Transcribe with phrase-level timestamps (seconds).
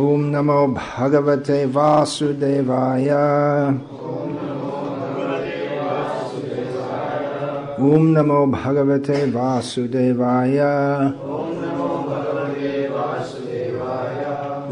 [0.00, 3.08] ॐ नमो भगवते वासुदेवाय।
[7.88, 10.58] ॐ नमो भगवते वासुदेवाय।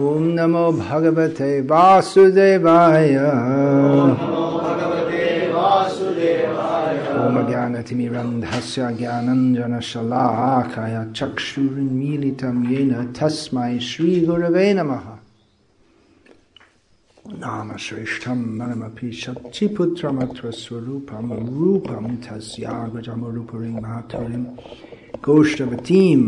[0.09, 3.17] ॐ नमो भगवते वासुदेवाय।
[7.19, 15.18] ॐ ज्ञानतिमिरन्धस्य ज्ञानञ्जनशलाकाय चक्षुरुन्मीलितं येन तस्मै श्रीगुरवे नमः।
[17.33, 21.29] नामश्रेष्ठं मनमपि शक्तिपुत्रमत्र स्वरूपं
[21.59, 24.45] रूपं तस्यागजमरूपरिं माथुरिं
[25.27, 26.23] गोष्ठवतीं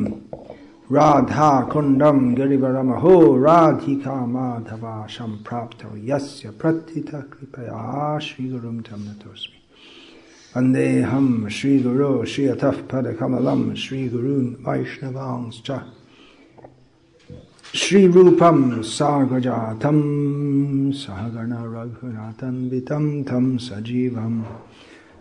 [0.96, 3.14] राधाकुण्डं गिरिवरमहो
[3.44, 9.08] राधिका माधवा सम्प्राप्तौ यस्य प्रथितः कृपया श्रीगुरुं तं
[10.56, 15.70] वन्देऽहं श्रीगुरो श्रियतः पदकमलं श्रीगुरून् वैष्णवांश्च
[17.74, 19.98] श्रीरूपं सागजातं
[20.90, 24.42] सहगण रघुनाथन्वितं तं सजीवं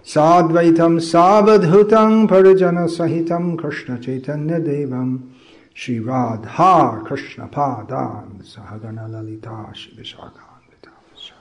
[0.06, 5.18] साद्वैतं सावधूतं परिजनसहितं कृष्णचैतन्यदेवं
[5.76, 11.32] श्रीराधा कृष्णपादान् सहगणललिता शिवशाखान्वितांश्च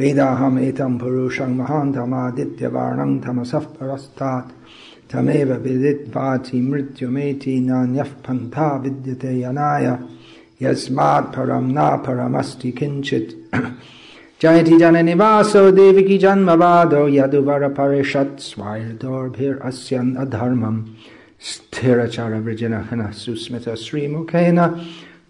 [0.00, 4.52] वेदाहमेतं पुरुषं महान्तमादित्यवर्णं तमसः परस्तात्।
[5.12, 9.98] तमेव विदित्वाति मृत्युमेति नान्यः पन्था विद्यते यनाय
[10.64, 13.54] यस्मात् परं न परमस्ति किञ्चित्।
[14.42, 20.84] जयति जन जननिवासो देविकी जन्मवादो यदुवरपरिषत् स्वायर्दोर्भिरस्यन् अधर्मम्
[21.40, 24.60] स्थिरचरवृजनहनः सुस्मितश्रीमुखेन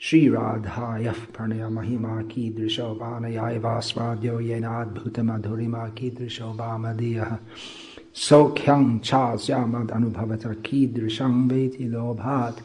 [0.06, 7.32] श्रीराधायः प्रणयमहिमा कीदृशो वानयाय वास्वाद्यो येनाद्भुतमधुरिमा कीदृशो वामदीयः
[8.28, 12.60] सौख्यं चास्यामदनुभवत कीदृशं वेति लोभात्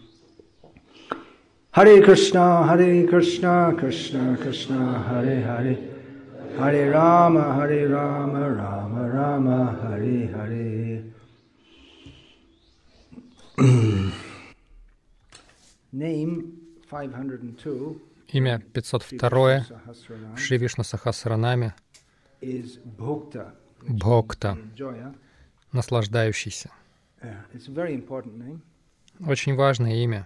[1.76, 5.78] Hare Krishna, Hare Krishna, Krishna Krishna, Hare Hare,
[6.58, 11.04] Hare Rama, Hare Rama, Rama Rama, Hare Hare.
[15.92, 16.54] Name
[16.90, 17.96] 502.
[18.30, 19.66] Имя 502
[20.38, 21.74] Шри Вишна Сахасранами
[23.86, 24.58] Бхокта,
[25.74, 26.70] наслаждающийся.
[29.28, 30.26] Очень важное имя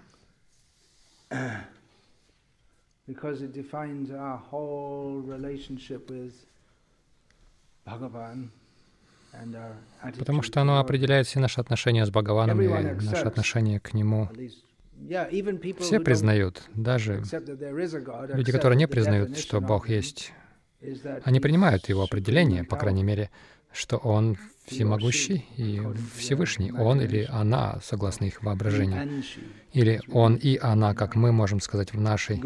[3.07, 6.33] because it defines our whole relationship with
[7.85, 8.49] Bhagavan
[10.17, 13.27] потому что оно определяет все наши отношения с Бхагаваном и accepts.
[13.27, 14.29] отношение к Нему.
[15.79, 17.23] Все признают, даже
[18.33, 20.33] люди, которые не признают, что Бог есть,
[21.23, 23.29] они принимают Его определение, по крайней мере,
[23.71, 24.37] что Он
[24.69, 25.81] всемогущий и
[26.15, 29.23] Всевышний, Он или Она, согласно их воображению,
[29.73, 32.39] или Он и Она, как мы можем сказать в нашей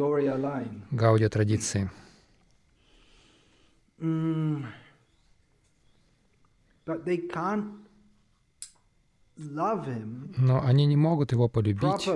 [9.37, 12.09] love him Но они не могут Его полюбить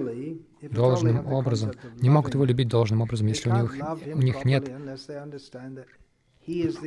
[0.62, 3.76] должным образом, не могут его любить должным образом, если у них,
[4.16, 4.70] у них нет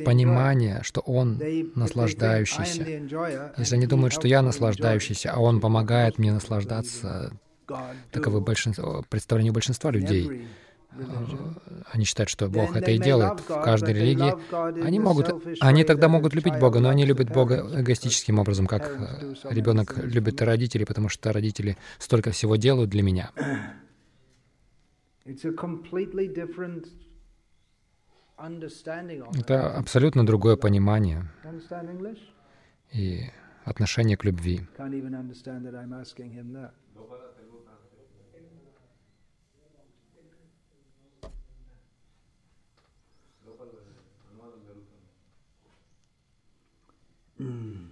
[0.03, 2.83] понимания, что Он They- if they think, "I am наслаждающийся.
[3.57, 7.31] Если они думают, что я наслаждающийся, а Он помогает мне наслаждаться,
[8.11, 10.47] таковы большинство, представления большинства людей.
[10.93, 14.33] religion, Они считают, что Бог это и делает в каждой религии.
[14.83, 15.29] Они могут,
[15.61, 20.41] они тогда могут любить Бога, но они любят Бога эгоистическим образом, как many ребенок любит
[20.41, 23.31] родителей, потому что родители столько всего делают для меня.
[28.41, 31.29] Это абсолютно другое понимание
[32.91, 33.25] и
[33.65, 34.67] отношение к любви.
[47.39, 47.89] Mm.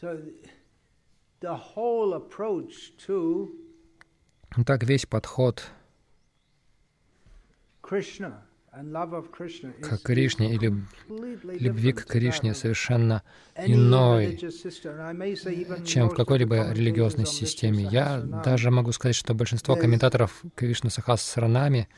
[0.00, 0.20] So
[1.40, 3.48] the whole approach to
[4.64, 5.64] Так весь подход
[9.82, 10.74] к Кришне или
[11.60, 13.22] любви к Кришне совершенно
[13.56, 14.36] иной,
[15.86, 17.84] чем в какой-либо религиозной системе.
[17.84, 21.88] Я даже могу сказать, что большинство комментаторов Кришна Сахасранами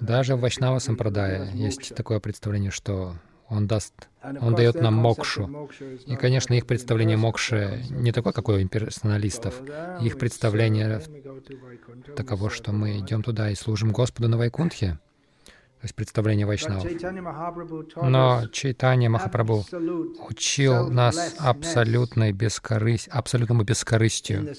[0.00, 3.14] даже в Вайшнава Сампрадая есть такое представление, что
[3.50, 5.68] он даст, он дает нам мокшу.
[6.06, 9.60] И, конечно, их представление мокши не такое, как у имперсоналистов.
[10.00, 11.02] Их представление
[12.16, 14.98] таково, что мы идем туда и служим Господу на Вайкунтхе.
[15.80, 16.84] То есть представление Вайшнавов.
[18.02, 19.64] Но Чайтанья Махапрабху
[20.28, 24.54] учил нас абсолютной бескорысть, абсолютному бескорыстию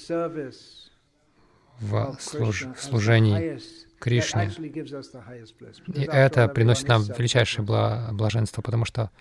[1.80, 3.60] в служ, служении
[4.02, 4.50] Кришне.
[5.94, 9.12] И это приносит нам величайшее блаженство, потому что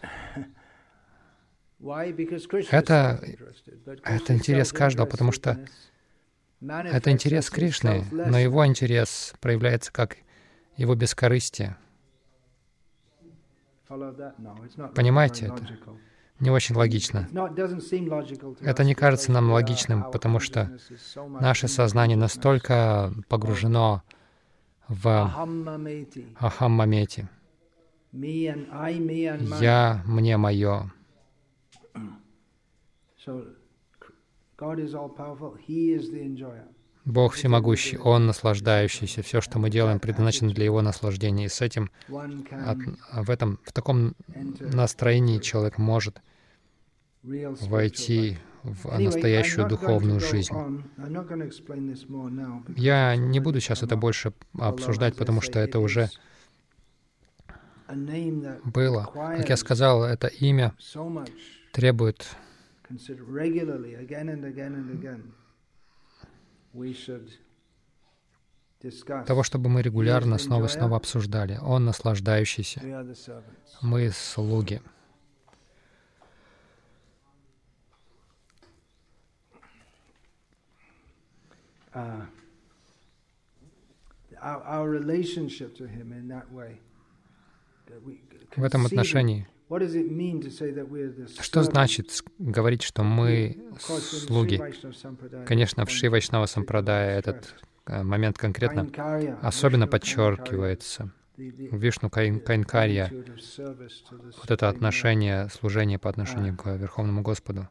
[2.70, 3.22] это,
[4.04, 5.58] это интерес каждого, потому что
[6.60, 10.16] это интерес Кришны, но его интерес проявляется как
[10.76, 11.76] его бескорыстие.
[14.94, 15.62] Понимаете это?
[16.38, 17.28] Не очень логично.
[18.60, 20.70] Это не кажется нам логичным, потому что
[21.38, 24.19] наше сознание настолько погружено в
[26.38, 27.28] Ахаммамети.
[29.60, 30.92] Я, мне, мое.
[37.04, 39.22] Бог всемогущий, Он наслаждающийся.
[39.22, 41.46] Все, что мы делаем, предназначено для Его наслаждения.
[41.46, 42.78] И с этим, от,
[43.12, 44.14] в этом, в таком
[44.58, 46.20] настроении человек может
[47.22, 50.54] войти в настоящую духовную жизнь.
[52.76, 56.10] Я не буду сейчас это больше обсуждать, потому что это уже
[58.64, 59.10] было.
[59.12, 60.74] Как я сказал, это имя
[61.72, 62.28] требует
[69.26, 71.58] того, чтобы мы регулярно снова и снова обсуждали.
[71.62, 72.80] Он наслаждающийся.
[73.82, 74.80] Мы слуги.
[81.94, 82.22] Uh,
[84.42, 86.80] our, our relationship to Him in that way.
[88.56, 89.48] В этом отношении,
[91.40, 94.60] что значит говорить, что мы слуги?
[95.44, 97.54] Конечно, в Шри Вайшнава Сампрадая этот
[97.86, 98.88] э, момент конкретно
[99.42, 101.12] особенно подчеркивается.
[101.36, 103.10] Вишну Кайнкарья
[103.58, 107.68] вот это отношение, служение по отношению к Верховному Господу.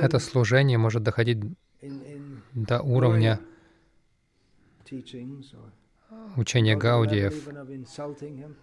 [0.00, 1.38] Это служение может доходить
[2.54, 3.40] до уровня
[6.36, 7.48] учения Гаудиев,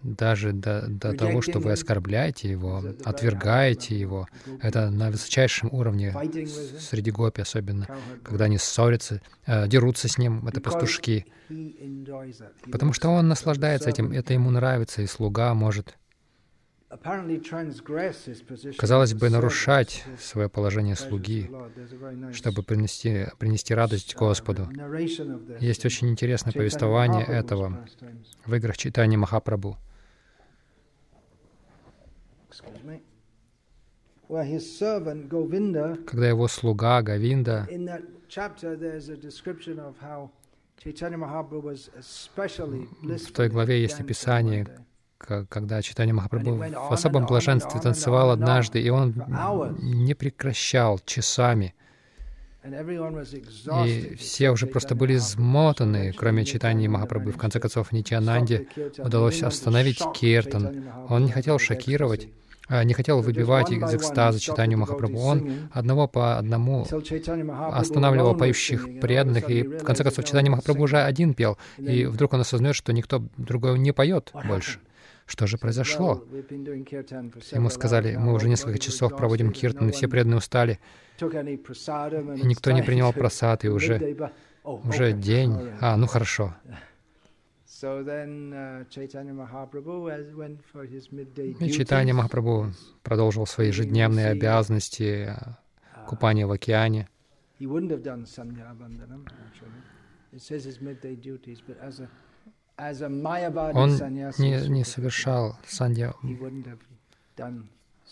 [0.02, 4.26] даже до, до того, что вы оскорбляете его, отвергаете его.
[4.60, 6.14] Это на высочайшем уровне
[6.80, 7.86] среди гопи особенно,
[8.22, 11.26] когда они ссорятся, э, дерутся с ним, это пастушки.
[12.70, 15.96] Потому что он наслаждается этим, это ему нравится, и слуга может
[18.78, 21.50] казалось бы, нарушать свое положение слуги,
[22.32, 24.68] чтобы принести, принести радость Господу.
[25.60, 27.86] Есть очень интересное повествование этого
[28.44, 29.76] в играх читания Махапрабху.
[34.28, 37.68] Когда его слуга Говинда
[43.04, 44.66] в той главе есть описание,
[45.24, 49.14] когда Читание Махапрабху в особом блаженстве танцевал однажды, и он
[49.80, 51.74] не прекращал часами.
[53.84, 57.30] И все уже просто были измотаны, кроме читания Махапрабху.
[57.30, 60.84] В конце концов, Нитянанде удалось остановить Киртан.
[61.10, 62.28] Он не хотел шокировать,
[62.66, 65.18] а не хотел выбивать из экстаза читанию Махапрабху.
[65.18, 66.86] Он одного по одному
[67.72, 72.40] останавливал поющих преданных, и в конце концов читание Махапрабху уже один пел, и вдруг он
[72.40, 74.80] осознает, что никто другой не поет больше.
[75.26, 76.22] Что же произошло?
[77.52, 80.78] Ему сказали, мы уже несколько часов проводим киртан, и все преданные устали,
[81.18, 84.16] и никто не принял просад, и уже,
[84.64, 85.56] уже день.
[85.80, 86.54] А, ну хорошо.
[87.66, 87.70] И
[91.70, 95.34] Чайтанья Махапрабху продолжил свои ежедневные обязанности
[96.06, 97.08] купания в океане.
[102.76, 103.90] Он
[104.38, 106.12] не, не совершал сандья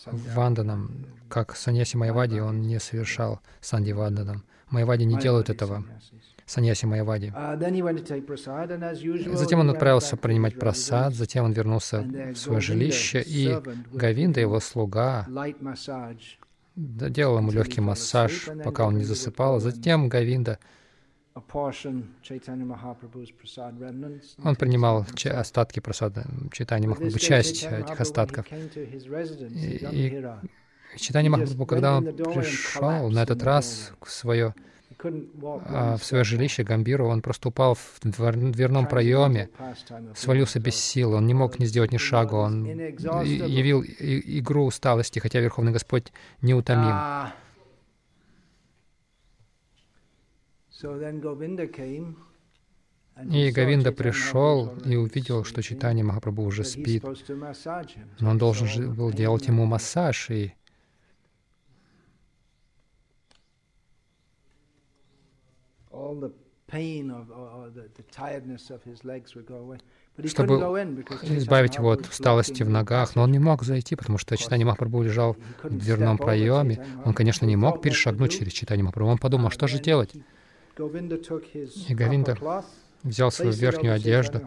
[0.05, 4.43] ванданам, как саньяси Майавади, он не совершал санди ванданам.
[4.69, 5.83] Майавади не делают этого.
[6.45, 7.33] Саньяси Майавади.
[7.33, 7.55] Uh,
[9.35, 13.55] затем он отправился принимать просад, затем он вернулся в свое жилище, и
[13.93, 15.25] Гавинда, его слуга,
[16.75, 19.61] делал ему легкий массаж, пока он не засыпал.
[19.61, 20.59] Затем Гавинда
[24.43, 28.45] Он принимал остатки просада Читани Махапрабху, часть этих остатков.
[28.51, 30.25] И, и
[30.97, 34.53] Читани Махапрабху, когда он пришел на этот раз в свое,
[35.65, 39.49] а, в свое жилище Гамбиру, он просто упал в дверном проеме,
[40.15, 45.39] свалился без сил, он не мог не сделать ни шагу, он явил игру усталости, хотя
[45.39, 46.11] Верховный Господь
[46.41, 47.33] неутомим.
[53.31, 57.03] И Говинда пришел и увидел, что Читание Махапрабху уже спит,
[58.19, 60.53] но он должен был делать ему массаж, и
[70.25, 70.55] чтобы
[71.37, 75.03] избавить его от усталости в ногах, но он не мог зайти, потому что Читание Махапрабху
[75.03, 76.83] лежал в дверном проеме.
[77.05, 79.11] Он, конечно, не мог перешагнуть через Читание Махапрабху.
[79.11, 80.13] Он подумал, что же делать?
[80.77, 82.37] И Говинда
[83.03, 84.41] взял свою верхнюю одежду,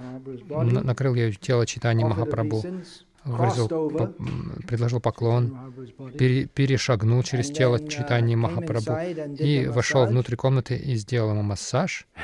[0.48, 2.64] накрыл ее тело Читания Махапрабху,
[3.24, 4.06] выразил, по,
[4.66, 5.74] предложил поклон,
[6.18, 8.92] пере, перешагнул через тело Читания Махапрабху
[9.38, 12.06] и вошел внутрь комнаты и сделал ему массаж.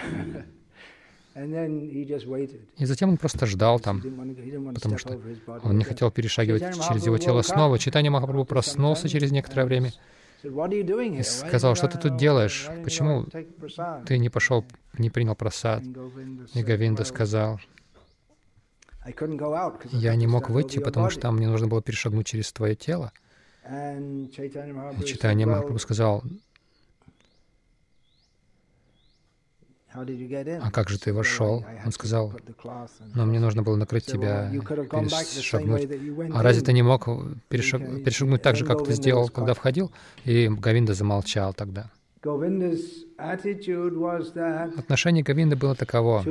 [1.35, 4.02] И затем он просто ждал там,
[4.75, 5.18] потому что
[5.62, 7.78] он не хотел перешагивать через его тело снова.
[7.78, 9.92] Читание Махапрабху проснулся через некоторое время
[10.42, 12.68] и сказал, что ты тут делаешь?
[12.84, 13.26] Почему
[14.06, 14.64] ты не пошел,
[14.99, 15.82] не принял просад?
[16.54, 17.61] И Говинда сказал,
[19.92, 23.12] я не мог выйти, потому что мне нужно было перешагнуть через твое тело.
[23.64, 24.30] И
[25.04, 26.25] Читание Махапрабху сказал,
[29.94, 31.64] а как же ты вошел?
[31.84, 32.32] Он сказал,
[33.14, 35.88] но мне нужно было накрыть тебя, перешагнуть.
[36.34, 37.06] А разве ты не мог
[37.49, 37.82] перешаг...
[38.04, 39.92] перешагнуть так же, как ты сделал, когда входил?
[40.25, 41.90] И Гавинда замолчал тогда.
[44.78, 46.22] Отношение Говинды было таково,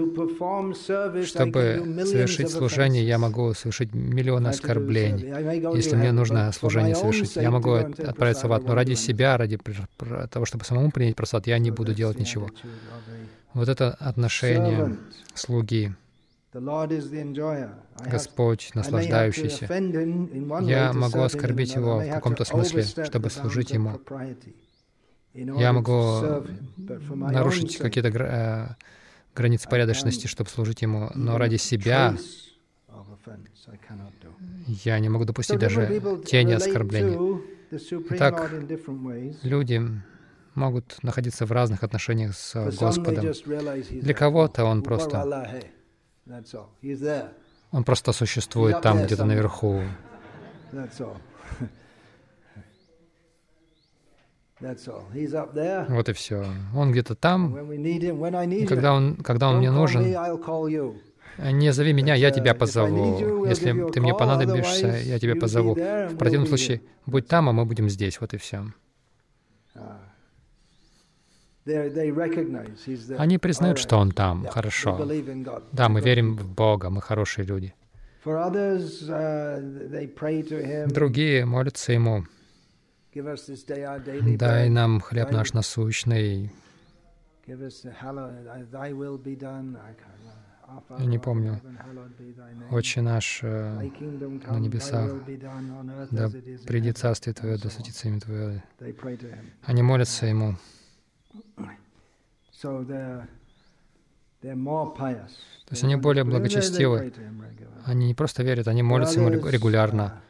[1.25, 5.75] чтобы совершить служение, я могу совершить миллионы оскорблений.
[5.75, 9.59] Если мне нужно служение совершить, я могу отправиться в ад, но ради себя, ради
[10.29, 12.49] того, чтобы самому принять просад, я не буду делать ничего.
[13.53, 14.97] Вот это отношение
[15.33, 15.93] слуги.
[18.05, 19.67] Господь, наслаждающийся.
[20.61, 23.99] Я могу оскорбить Его в каком-то смысле, чтобы служить Ему.
[25.33, 26.43] Я могу
[26.77, 28.75] нарушить какие-то э,
[29.33, 32.17] границы порядочности, чтобы служить Ему, но ради себя
[34.67, 37.41] я не могу допустить даже тени оскорбления.
[38.17, 38.51] Так,
[39.43, 39.81] люди
[40.55, 43.25] могут находиться в разных отношениях с Господом.
[43.89, 45.61] Для кого-то он просто...
[47.71, 49.81] Он просто существует там, где-то наверху.
[55.89, 56.45] Вот и все.
[56.75, 57.55] Он где-то там.
[58.67, 60.05] Когда он, когда он мне нужен,
[61.37, 63.45] не зови меня, я тебя uh, позову.
[63.45, 65.73] Если ты мне понадобишься, я тебя позову.
[65.73, 68.19] В противном случае, будь там, а мы будем здесь.
[68.21, 68.65] Вот и все.
[71.65, 74.47] Они признают, что Он там.
[74.47, 74.97] Хорошо.
[75.71, 77.73] Да, мы верим в Бога, мы хорошие люди.
[78.23, 79.57] Uh,
[80.87, 82.23] Другие молятся Ему.
[84.37, 86.51] Дай нам хлеб наш насущный.
[90.99, 91.59] Я не помню.
[92.69, 93.89] Отче наш э,
[94.47, 95.11] на небесах,
[96.11, 96.29] да
[96.65, 98.63] придет Царствие Твое, да светится имя Твое.
[99.63, 100.55] Они молятся Ему.
[105.65, 107.13] То есть они более благочестивы.
[107.85, 110.21] Они не просто верят, они молятся ему регулярно.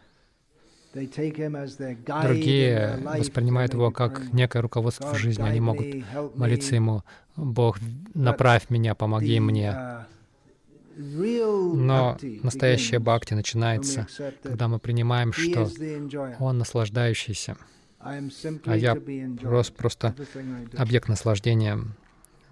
[0.93, 5.43] Другие воспринимают его как некое руководство в жизни.
[5.43, 5.87] Они могут
[6.35, 7.03] молиться ему,
[7.37, 7.79] «Бог,
[8.13, 10.05] направь меня, помоги мне».
[10.97, 14.07] Но настоящая бхакти начинается,
[14.43, 15.69] когда мы принимаем, что
[16.39, 17.55] Он наслаждающийся
[18.03, 20.15] а я просто, просто
[20.77, 21.79] объект наслаждения,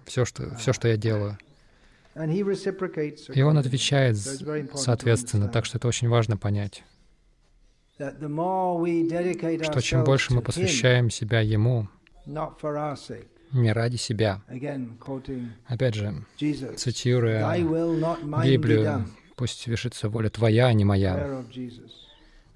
[0.04, 1.38] все что, все, что я делаю.
[2.14, 4.16] И он отвечает
[4.74, 6.82] соответственно, так что это очень важно понять,
[7.96, 11.88] что чем больше мы посвящаем себя Ему,
[13.52, 14.42] не ради себя.
[15.66, 16.24] Опять же,
[16.76, 17.56] цитируя
[18.44, 21.42] Библию, «Пусть свершится воля Твоя, а не моя».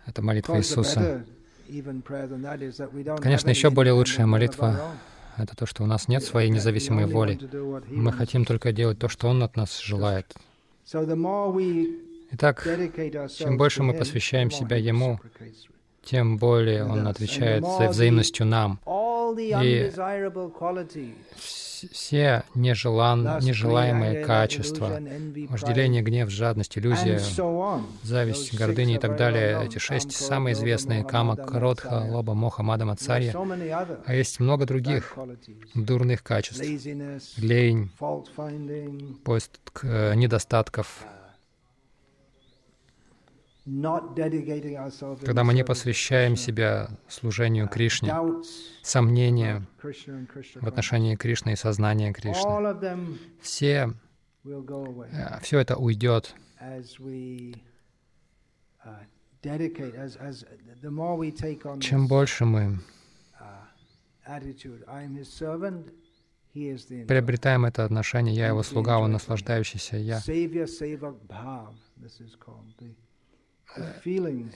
[0.07, 1.25] Это молитва Иисуса.
[3.21, 4.93] Конечно, еще более лучшая молитва—
[5.37, 7.39] это то, что у нас нет своей независимой воли.
[7.89, 10.33] Мы хотим только делать то, что Он от нас желает.
[12.31, 12.67] Итак,
[13.37, 15.21] чем больше мы посвящаем себя Ему,
[16.03, 18.81] тем более Он отвечает за взаимностью нам.
[19.37, 19.91] И
[21.93, 25.01] все нежелан, нежелаемые качества,
[25.49, 27.21] вожделение, гнев, жадность, иллюзия,
[28.03, 29.65] зависть, гордыня и так далее.
[29.65, 32.11] Эти шесть самые известные Кама, Matsarya.
[32.11, 33.33] Лоба, Моха, Мада, There are Мацарья.
[33.33, 35.17] so many other А есть много других
[35.75, 36.63] дурных качеств.
[37.39, 37.91] Лень,
[39.25, 39.51] поиск
[39.83, 41.05] э, недостатков,
[43.65, 48.15] когда мы не посвящаем себя служению Кришне,
[48.83, 52.43] сомнения в отношении Кришны и сознания Кришны.
[53.41, 53.95] Все,
[54.45, 55.41] away.
[55.41, 56.85] все это уйдет, uh,
[61.81, 62.81] чем больше мы
[63.41, 63.65] uh,
[67.07, 70.21] приобретаем это отношение, я его слуга, он наслаждающийся, я.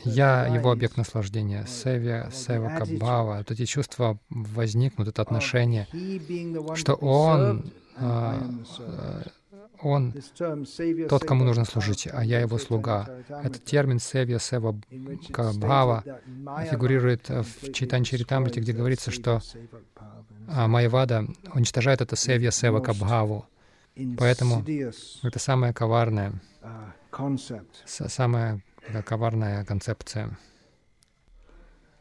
[0.05, 3.39] Я его объект наслаждения, севия, севака, бхава.
[3.39, 5.87] Вот эти чувства возникнут, это отношение,
[6.77, 8.39] что он, а,
[8.79, 9.33] servant.
[9.83, 10.15] он
[11.09, 13.09] тот, кому нужно служить, а я его слуга.
[13.29, 14.73] Этот термин севия, сева,
[15.31, 16.05] бхава
[16.71, 19.41] фигурирует в completely Чайтань Чаритамрите, где говорится, что
[20.47, 23.47] а, Майявада уничтожает это севья, севака, бхаву.
[24.17, 24.65] Поэтому
[25.25, 27.67] Это самая коварная, uh, concept.
[27.85, 28.61] с- самая
[28.93, 30.39] да, коварная концепция.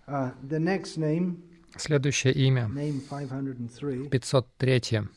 [0.07, 1.43] Uh, the next name,
[1.75, 5.09] Следующее имя, name 503, 503,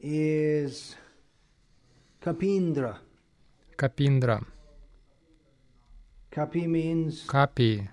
[0.00, 0.96] is
[2.20, 2.98] Kapindra.
[3.76, 4.44] Капиндра.
[6.30, 7.90] Kapi means Капи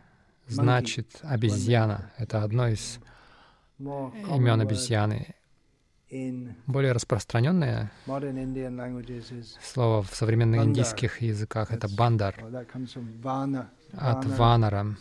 [0.48, 2.12] значит обезьяна.
[2.18, 3.00] Это одно из
[3.80, 5.36] имен обезьяны.
[6.66, 7.92] Более распространенное
[9.62, 12.36] слово в современных индийских языках это бандар
[13.94, 14.96] от ванара.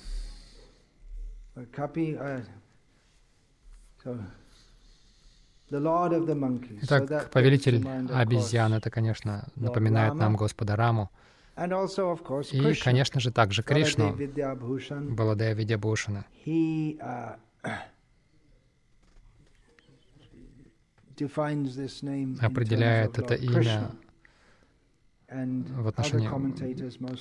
[1.56, 1.64] Uh,
[6.82, 11.10] Итак, повелитель обезьян, это, конечно, напоминает нам Господа Раму.
[11.56, 14.16] И, конечно же, также Кришну.
[15.10, 16.24] Баладея Видябушина.
[16.44, 17.34] he uh,
[19.56, 21.07] defines this name in terms
[22.40, 23.90] определяет это Lord имя
[25.30, 26.28] в отношении...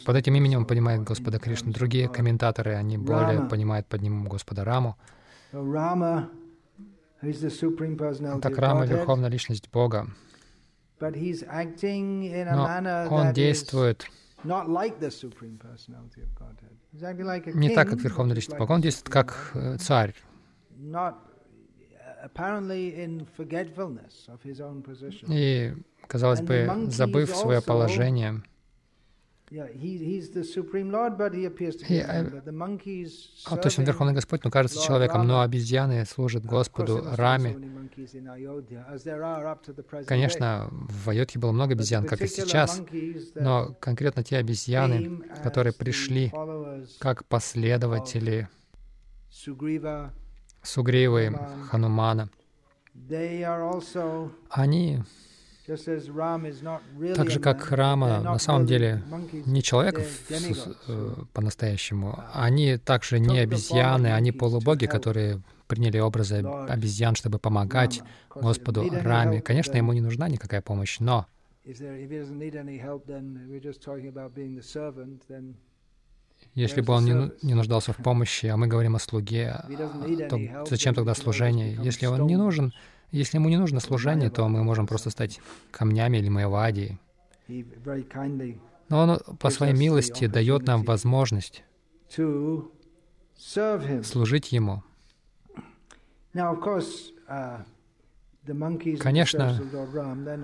[0.05, 1.73] Под этим именем он понимает Господа Кришну.
[1.73, 4.95] Другие комментаторы, они более понимают под ним Господа Раму.
[8.41, 10.07] Так Рама— Верховная Личность Бога.
[10.99, 11.09] Но
[13.09, 14.07] он действует
[14.43, 14.51] не
[17.75, 18.71] так, как Верховная Личность Бога.
[18.71, 20.15] Он действует как э, царь,
[25.29, 25.73] и,
[26.07, 28.41] казалось бы, забыв свое положение.
[32.51, 33.11] Monkeys
[33.45, 37.55] А, то есть он serving- Верховный Господь, но кажется человеком, но обезьяны служат Господу Раме.
[40.05, 42.81] Конечно, в Айотхе было много обезьян, как и сейчас,
[43.35, 46.29] но конкретно те обезьяны, которые пришли
[46.99, 48.49] как последователи
[50.67, 51.33] Сугривы,
[51.69, 51.69] Хануман.
[51.69, 52.29] Ханумана,
[54.49, 54.99] они
[57.15, 59.01] Так же, как Рама, на самом деле
[59.45, 62.23] не человек э, по-настоящему.
[62.33, 69.41] Они также не обезьяны, они полубоги, которые приняли образы обезьян, чтобы помогать Господу Раме.
[69.41, 71.27] Конечно, ему не нужна никакая помощь, но
[76.57, 79.67] если бы он не, не нуждался в помощи, а мы говорим о слуге, а,
[80.27, 81.77] то зачем тогда служение?
[81.83, 82.73] Если он не нужен,
[83.11, 85.39] если ему не нужно служение, то мы можем просто стать
[85.69, 86.29] камнями или
[88.09, 88.57] kindly
[88.89, 91.63] Но он по своей милости дает нам возможность
[94.03, 94.81] служить Ему.
[96.33, 97.61] Now, of course, uh, the monkeys
[98.33, 98.36] in the
[98.99, 99.59] Конечно,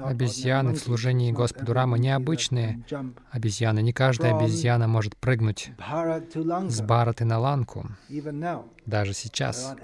[0.04, 2.84] обезьяны в служении Господу Рама необычные
[3.32, 3.82] обезьяны.
[3.82, 5.72] Не каждая обезьяна может прыгнуть
[6.68, 7.88] с Бараты на Ланку,
[8.86, 9.76] даже сейчас.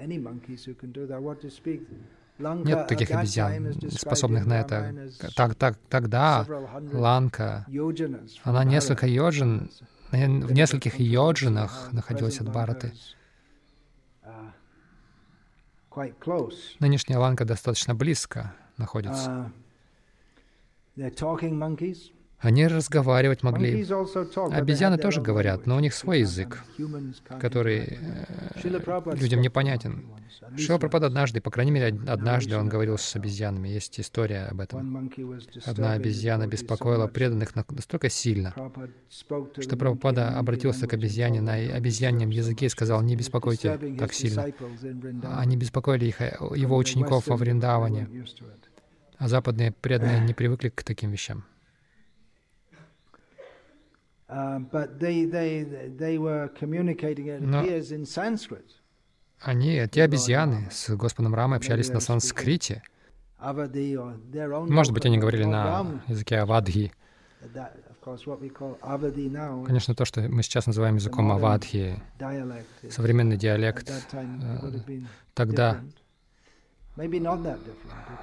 [2.38, 5.10] Нет таких обезьян, способных на это.
[5.36, 6.46] Так, так, тогда
[6.92, 7.66] Ланка,
[8.44, 9.70] она несколько йоджин,
[10.10, 12.92] в нескольких йоджинах находилась от Бараты.
[12.92, 13.14] Lanka is,
[14.24, 15.79] uh, quite close.
[16.78, 19.52] Нынешняя Ланка достаточно близко находится.
[22.42, 22.46] Uh.
[22.48, 23.84] Они разговаривать могли.
[24.50, 26.64] Обезьяны тоже говорят, но у них свой язык,
[27.38, 30.06] который э, людям непонятен.
[30.56, 30.80] Шила once.
[31.06, 33.68] однажды, по крайней мере, од- однажды он говорил с обезьянами.
[33.68, 35.10] Есть история об этом.
[35.66, 38.54] Одна обезьяна беспокоила преданных на- настолько сильно,
[39.10, 43.78] что Прабхупада обратился к обезьяне на them, "Don't обезьяньем языке и much." сказал, не беспокойте
[43.98, 44.46] так сильно.
[45.36, 48.08] Они беспокоили их, э, его учеников во Вриндаване.
[49.18, 51.44] А западные преданные не привыкли к таким вещам.
[57.40, 57.64] Но-
[58.04, 58.64] Sanskrit.
[59.40, 62.82] Они, эти обезьяны, с Господом Рамой общались на санскрите.
[63.38, 66.92] Может быть, они говорили на языке авадхи.
[69.64, 72.02] Конечно, то, что мы сейчас называем языком авадхи,
[72.90, 73.90] современный диалект,
[74.86, 75.82] been тогда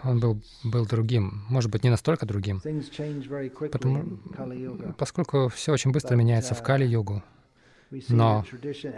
[0.04, 1.44] он был, был другим.
[1.50, 2.62] Может быть, не настолько другим.
[3.72, 4.94] Потому-.
[4.98, 6.62] Поскольку все очень быстро меняется в
[7.90, 8.44] We see Но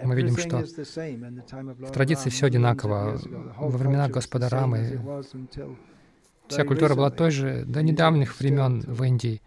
[0.03, 3.19] мы видим, что в традиции все одинаково.
[3.57, 4.99] Во времена Господа Рамы
[6.47, 9.41] вся культура была той же до недавних времен в Индии.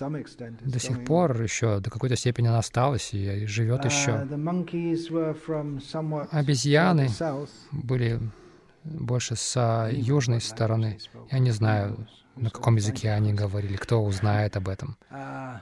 [0.00, 3.84] До сих пор еще, до какой-то степени она осталась и живет.
[3.84, 4.12] Uh, еще.
[6.32, 7.08] Обезьяны
[7.70, 8.20] были
[8.84, 10.98] больше с южной стороны.
[11.30, 14.96] Я не знаю, на каком языке они говорили, кто узнает об этом.
[15.10, 15.60] Are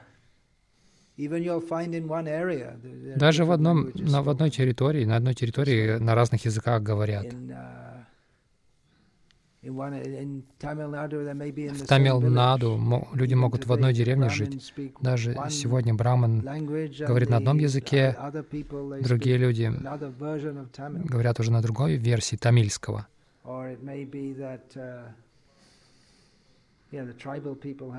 [3.17, 7.27] Даже в, одном, на, в одной территории, на одной территории на разных языках говорят.
[7.27, 7.93] Uh,
[9.63, 14.75] В Тамил-Наду люди могут в одной деревне жить.
[15.01, 18.17] Даже сегодня браман, говорит на одном языке,
[19.03, 19.73] другие люди
[21.05, 23.07] говорят уже на другой версии тамильского.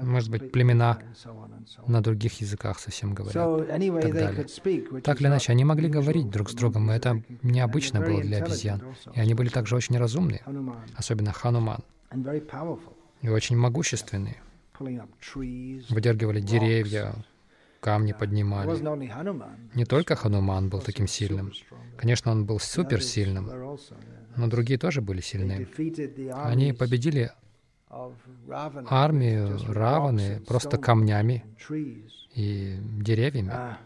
[0.03, 0.99] Может быть, племена.
[1.87, 3.35] На других языках совсем говорят.
[3.69, 5.01] Anyway, так далее.
[5.01, 8.81] Так или иначе, они могли говорить друг с другом, и это необычно было для обезьян.
[9.15, 10.43] И они были также очень разумные,
[10.95, 11.83] особенно Хануман,
[13.21, 14.37] и очень могущественные.
[14.79, 17.15] Выдергивали деревья,
[17.79, 18.69] камни поднимали.
[19.73, 21.51] Не только Хануман был таким сильным.
[21.97, 23.49] Конечно, он был суперсильным.
[24.37, 25.67] Но другие тоже были сильны.
[26.33, 27.31] Они победили
[28.89, 31.45] армию Раваны просто камнями
[32.35, 33.51] и деревьями.
[33.53, 33.77] Ah.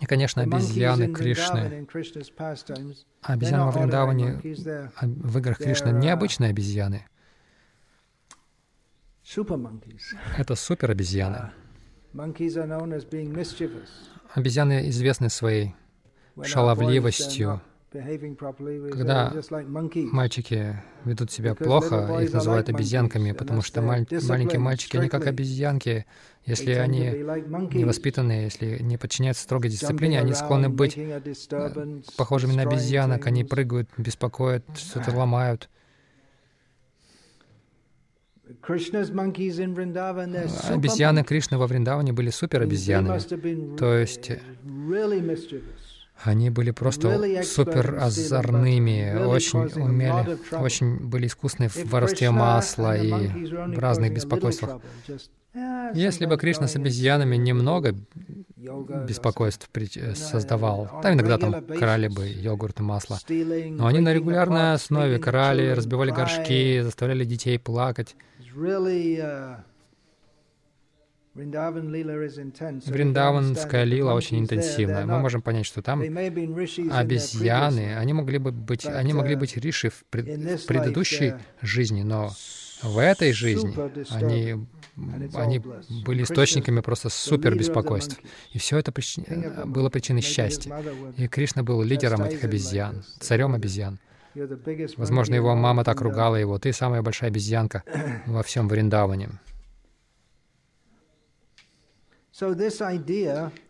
[0.00, 1.86] И, конечно, обезьяны Кришны,
[3.22, 4.40] обезьяны во Вриндаване,
[4.96, 7.06] а в играх Кришны uh, необычные обезьяны.
[10.38, 11.36] Это супер обезьяны.
[11.36, 11.52] Ah.
[14.34, 15.74] Обезьяны известны своей
[16.42, 17.60] шаловливостью.
[18.90, 19.32] Когда.
[19.94, 26.04] Мальчики ведут себя плохо, их называют обезьянками, потому что маль- маленькие мальчики, они как обезьянки.
[26.44, 33.26] Если они невоспитанные, если не подчиняются строгой дисциплине, они склонны быть disturbance, похожими на обезьянок.
[33.28, 35.68] Они прыгают, беспокоят, что-то ломают.
[40.48, 41.24] Super Обезьяны.
[41.24, 43.16] Кришны во Вриндаване были супер They обезьянами.
[43.16, 44.30] must have been То есть.
[46.22, 53.78] Они были просто супер озорными, очень умели, очень были искусны в воровстве масла и в
[53.78, 54.80] разных беспокойствах.
[55.94, 57.94] Если бы Кришна с обезьянами немного
[58.56, 63.18] беспокойств э, создавал, там иногда там крали бы йогурт и масло.
[63.28, 68.16] Но они на регулярной основе крали, разбивали горшки, заставляли детей плакать.
[68.40, 70.82] It's really, uh, Vrindavan Leela is intense.
[70.84, 75.04] So you can Вриндаванская лила очень интенсивная.
[75.04, 79.90] Мы можем понять, что там обезьяны, они могли бы быть, они могли uh, быть риши
[79.90, 82.30] в, пред- предыдущей жизни, но
[82.82, 83.74] в этой жизни
[84.14, 84.66] они,
[85.34, 85.62] они
[86.04, 88.20] были источниками просто супер беспокойств.
[88.52, 90.72] И все это of the было причиной счастья.
[91.16, 93.98] И Кришна был лидером этих обезьян, царем обезьян.
[94.96, 96.58] Возможно, его мама так ругала его.
[96.58, 97.82] Ты самая большая обезьянка
[98.26, 99.30] во всем Вриндаване.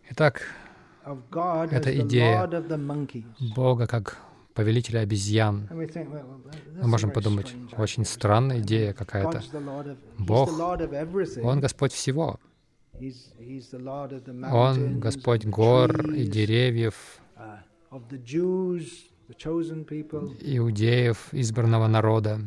[0.09, 0.41] Итак,
[1.69, 2.49] Эта идея.
[3.55, 4.17] Бога как
[4.55, 5.69] повелителя обезьян.
[5.69, 9.43] Мы можем подумать, очень странная идея какая-то.
[10.17, 10.49] Бог.
[11.43, 12.39] Он Господь всего.
[14.51, 17.59] Он Господь гор и деревьев, uh,
[20.41, 22.39] иудеев, избранного народа.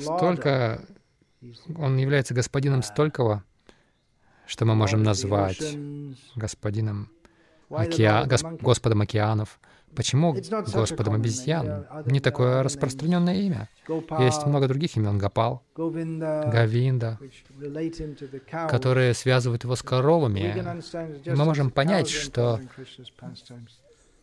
[0.00, 0.80] Столько
[1.76, 3.44] Он является господином столького,
[4.46, 5.76] что мы можем назвать
[6.36, 7.08] господином
[7.70, 8.26] океа...
[8.26, 8.58] Гос-?
[8.60, 9.60] Господом океанов.
[9.94, 10.36] Почему
[10.72, 11.86] Господом обезьян?
[12.06, 13.68] Не такое распространенное имя.
[14.20, 15.18] Есть много других имен.
[15.18, 17.18] Гопал, Гавинда,
[18.68, 20.74] которые связывают его с коровами.
[21.26, 22.60] Мы можем понять, что.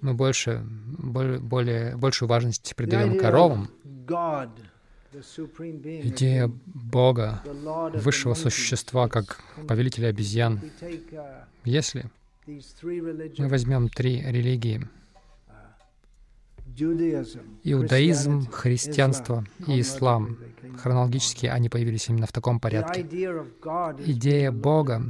[0.02, 3.70] Мы больше, более, более, большую важность придаем коровам.
[5.14, 7.44] Идея Бога,
[7.94, 10.60] высшего существа, как повелителя обезьян.
[11.64, 12.10] Если
[12.48, 14.88] мы возьмем три религии,
[17.64, 20.38] Иудаизм, христианство и ислам.
[20.78, 23.02] Хронологически они появились именно в таком порядке.
[23.02, 25.04] Идея Бога,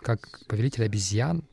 [0.00, 1.44] как повелитель обезьян,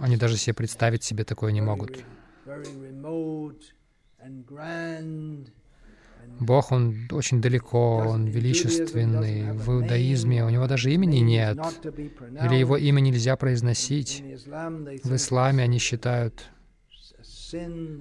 [0.00, 2.04] они даже себе представить себе такое не могут.
[6.40, 9.52] Бог, Он очень далеко, Он величественный.
[9.52, 14.22] В иудаизме у Него даже имени нет, или Его имя нельзя произносить.
[15.04, 16.50] В исламе они считают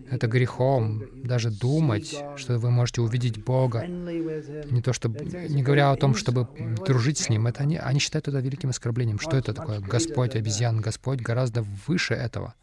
[0.09, 3.85] это грехом, даже думать, что вы можете увидеть Бога.
[3.85, 6.47] Не то, чтобы, не говоря о том, чтобы
[6.85, 9.19] дружить с Ним, это они, они считают это великим оскорблением.
[9.19, 9.79] Что это такое?
[9.79, 12.55] Господь, обезьян, Господь гораздо выше этого.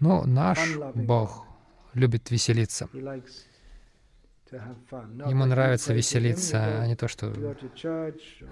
[0.00, 1.46] Но наш Бог
[1.94, 2.88] любит веселиться.
[4.50, 7.26] Ему нравится веселиться, а не то, что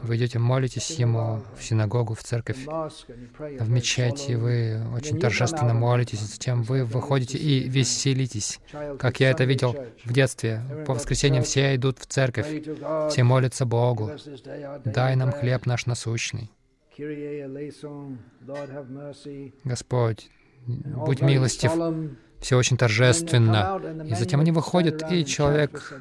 [0.02, 6.62] вы идете, молитесь Ему в синагогу, в церковь, в мечети, вы очень торжественно молитесь, затем
[6.62, 8.60] вы выходите и веселитесь.
[8.98, 10.60] Как я это видел в детстве.
[10.86, 12.46] По воскресеньям все идут в церковь,
[13.10, 14.10] все молятся Богу.
[14.84, 16.50] «Дай нам хлеб наш насущный».
[19.64, 20.30] Господь,
[20.66, 21.72] будь милостив,
[22.40, 23.80] все очень торжественно.
[24.04, 26.00] И затем они выходят, и человек...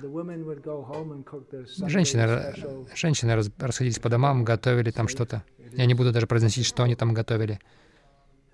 [1.87, 2.53] Женщины,
[2.93, 5.43] женщины расходились по домам, готовили там что-то.
[5.73, 7.59] Я не буду даже произносить, что они там готовили.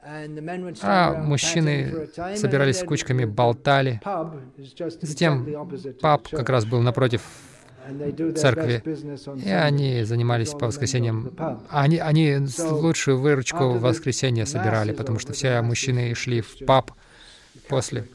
[0.04, 4.02] А мужчины собирались кучками, болтали.
[5.02, 5.69] Затем
[6.02, 7.21] паб как раз был напротив
[8.36, 8.84] церкви,
[9.44, 11.32] и они занимались по воскресеньям.
[11.70, 12.39] Они, они
[12.70, 16.91] лучшую выручку в воскресенье собирали, потому что все мужчины шли в паб
[17.67, 18.08] после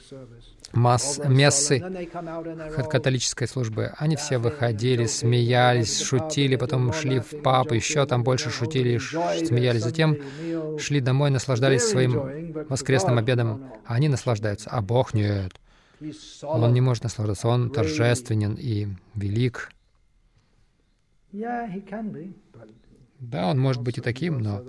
[0.73, 1.83] масс, мессы
[2.89, 3.93] католической службы.
[3.97, 9.83] Они все выходили, смеялись, шутили, потом шли в паб, еще там больше шутили, смеялись.
[9.83, 10.19] Затем
[10.79, 13.73] шли домой, наслаждались своим воскресным обедом.
[13.85, 15.53] Они наслаждаются, а Бог нет.
[16.43, 19.71] Он не может наслаждаться, Он торжественен и велик.
[23.19, 24.63] Да, он может быть и таким, но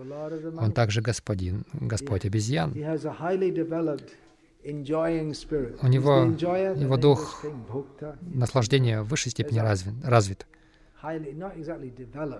[0.58, 2.72] он также господин, Господь обезьян.
[5.82, 7.46] У него, его дух
[8.22, 9.94] наслаждения в высшей степени развит.
[10.04, 10.48] развит.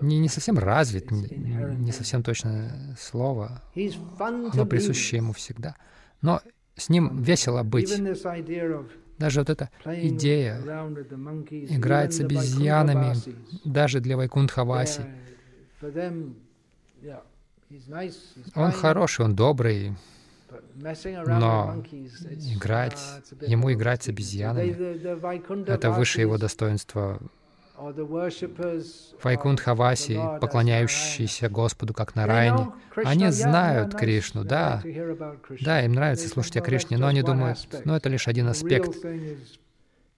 [0.00, 1.28] Не, не совсем развит, не,
[1.76, 3.62] не совсем точное слово.
[4.18, 5.76] Оно присуще ему всегда.
[6.22, 6.40] Но
[6.78, 7.92] с ним весело быть.
[9.18, 10.60] Даже вот эта идея
[11.68, 13.14] играть с обезьянами,
[13.64, 15.02] даже для Вайкунтхаваси.
[18.54, 19.96] Он хороший, он добрый,
[21.26, 21.84] но
[22.54, 22.98] играть,
[23.46, 27.20] ему играть с обезьянами, это выше его достоинства
[29.22, 34.82] Вайкунтхаваси, поклоняющиеся Господу как на Райне, они знают Кришну, да,
[35.60, 38.96] да, им нравится слушать о Кришне, но они думают, ну это лишь один аспект.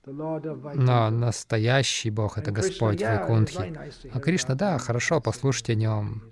[0.07, 3.79] Но настоящий Бог— это Господь Вайкунтхи.
[4.13, 6.23] А Кришна, да, хорошо, послушайте о Нем,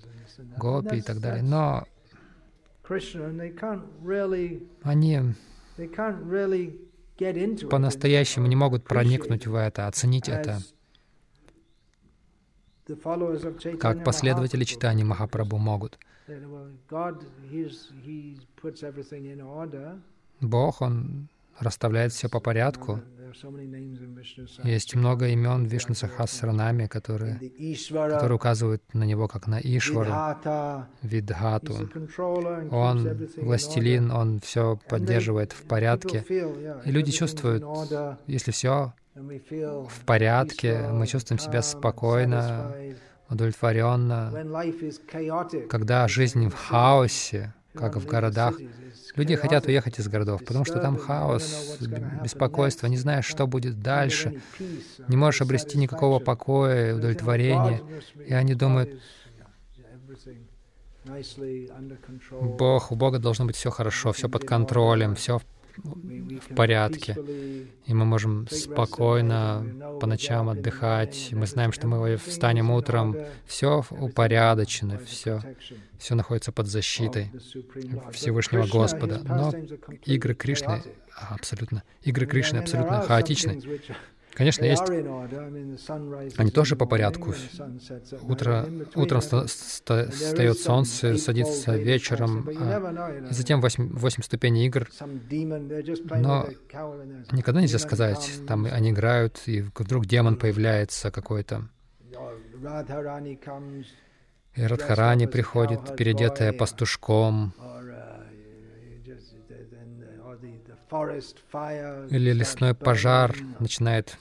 [0.57, 1.85] Гопи и так далее, но
[4.83, 5.21] они
[7.69, 10.61] по-настоящему не могут проникнуть в это, оценить это
[13.79, 15.98] как последователи читания Махапрабху могут.
[20.40, 23.01] Бог, Он расставляет все по порядку.
[24.64, 27.38] Есть много имен Вишну Сахасранами, которые,
[27.85, 30.12] которые указывают на Него как на Ишвару,
[31.03, 31.90] Видхату.
[32.70, 36.24] Он властелин, Он все поддерживает в порядке.
[36.85, 37.64] И люди чувствуют,
[38.27, 42.74] если все в порядке, мы чувствуем себя спокойно,
[43.28, 44.33] удовлетворенно.
[45.68, 48.54] Когда жизнь в хаосе, как в городах,
[49.16, 51.78] люди хотят уехать из городов, потому что там хаос,
[52.22, 54.40] беспокойство, не знаешь, что будет дальше,
[55.09, 57.83] не можешь обрести никакого покоя, удовлетворения.
[58.26, 59.00] И они думают,
[62.40, 65.44] Бог, у Бога должно быть все хорошо, все под контролем, все в
[65.85, 67.17] в порядке,
[67.87, 71.31] и мы можем спокойно по ночам отдыхать.
[71.33, 75.41] Мы знаем, что мы встанем утром, все упорядочено, все,
[75.99, 77.31] все находится под защитой
[78.12, 79.21] Всевышнего Господа.
[79.25, 79.53] Но
[80.05, 80.83] игры Кришны
[81.14, 83.61] абсолютно, игры Кришны абсолютно хаотичны.
[84.38, 84.88] Конечно, есть.
[86.38, 87.35] они тоже по порядку.
[88.22, 94.88] Утро, утром встает солнце, садится вечером, а, и затем восемь, восемь ступеней игр.
[95.01, 96.46] Но
[97.33, 101.68] никогда нельзя сказать, там они играют, и вдруг демон появляется какой-то.
[104.55, 107.55] И Радхарани приходит, переодетая пастушком,
[112.11, 114.16] или лесной пожар начинает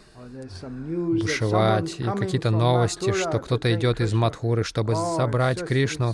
[1.20, 6.14] бушевать, и какие-то новости, что кто-то идет из Мадхуры, чтобы забрать Кришну.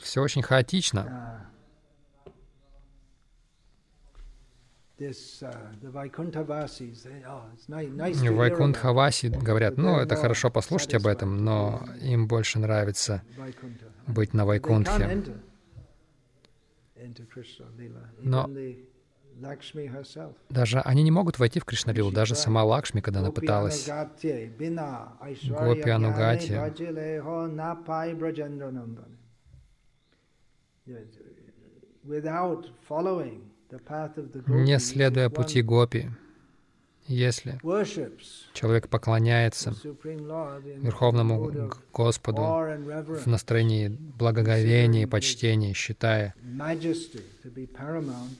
[0.00, 1.48] Все очень хаотично.
[8.30, 13.22] Вайкунтхаваси говорят, ну, это хорошо послушать об этом, но им больше нравится
[14.06, 15.24] быть на Вайкунтхе.
[18.20, 18.48] Но
[20.50, 23.88] даже они не могут войти в Кришналилу, даже сама Лакшми, когда она пыталась.
[25.48, 26.52] Гопи Анугати.
[34.46, 36.10] Не следуя пути Гопи,
[37.06, 37.58] если
[38.52, 46.34] человек поклоняется Верховному Господу в настроении благоговения и почтения, считая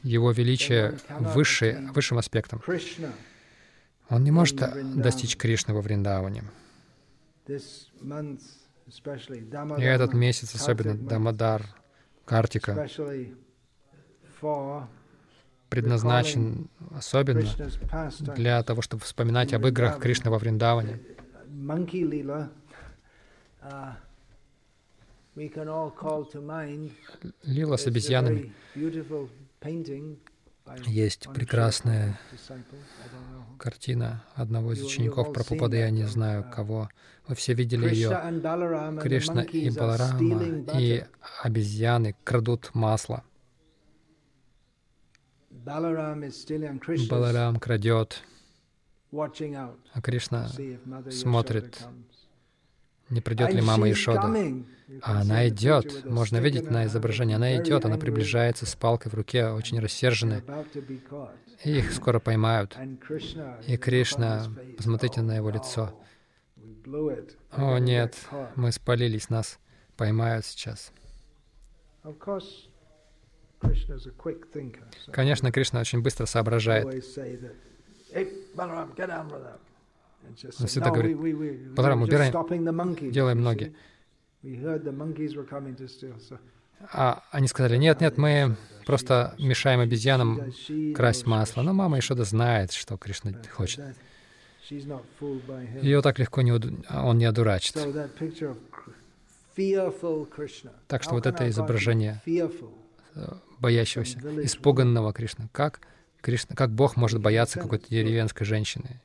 [0.03, 2.63] Его величие высший, высшим аспектом,
[4.09, 4.57] он не может
[4.97, 6.45] достичь Кришны во Вриндаване.
[9.79, 11.63] И этот месяц, особенно Дамадар,
[12.25, 12.87] Картика,
[15.73, 17.49] предназначен особенно
[18.37, 21.01] для того, чтобы вспоминать об играх Кришны во Вриндаване.
[27.45, 28.53] Лила с обезьянами.
[30.87, 32.21] Есть прекрасная
[33.59, 36.91] картина одного из учеников Прабхупады, я не знаю кого.
[37.29, 38.11] Вы все видели ее.
[39.01, 40.21] Кришна и Баларама
[40.79, 41.05] и
[41.43, 43.25] обезьяны крадут масло.
[47.09, 48.23] Баларам крадет,
[49.13, 50.49] а Кришна
[51.11, 51.87] смотрит,
[53.11, 54.33] не придет ли мама Ишода.
[55.03, 59.49] А она идет, можно видеть на изображении, она идет, она приближается с палкой в руке,
[59.49, 60.43] очень рассерженная.
[61.65, 62.77] И их скоро поймают.
[63.67, 64.47] И Кришна,
[64.77, 65.99] посмотрите на его лицо.
[67.53, 68.17] О нет,
[68.57, 69.59] мы спалились, нас
[69.97, 70.93] поймают сейчас.
[75.13, 76.87] Конечно, Кришна очень быстро соображает.
[80.61, 81.17] Он всегда говорит,
[81.75, 82.33] Баларам, убираем,
[83.11, 83.75] делаем ноги.
[86.93, 90.53] А они сказали, нет, нет, мы просто мешаем обезьянам
[90.95, 91.63] красть масло.
[91.63, 93.81] Но мама Ишода знает, что Кришна хочет.
[95.81, 97.77] Ее так легко не, он не одурачит.
[100.89, 102.21] Так что вот это изображение
[103.59, 105.49] боящегося, испуганного Кришны.
[105.53, 105.81] Как
[106.21, 109.01] Кришна, как Бог может бояться какой-то деревенской женщины?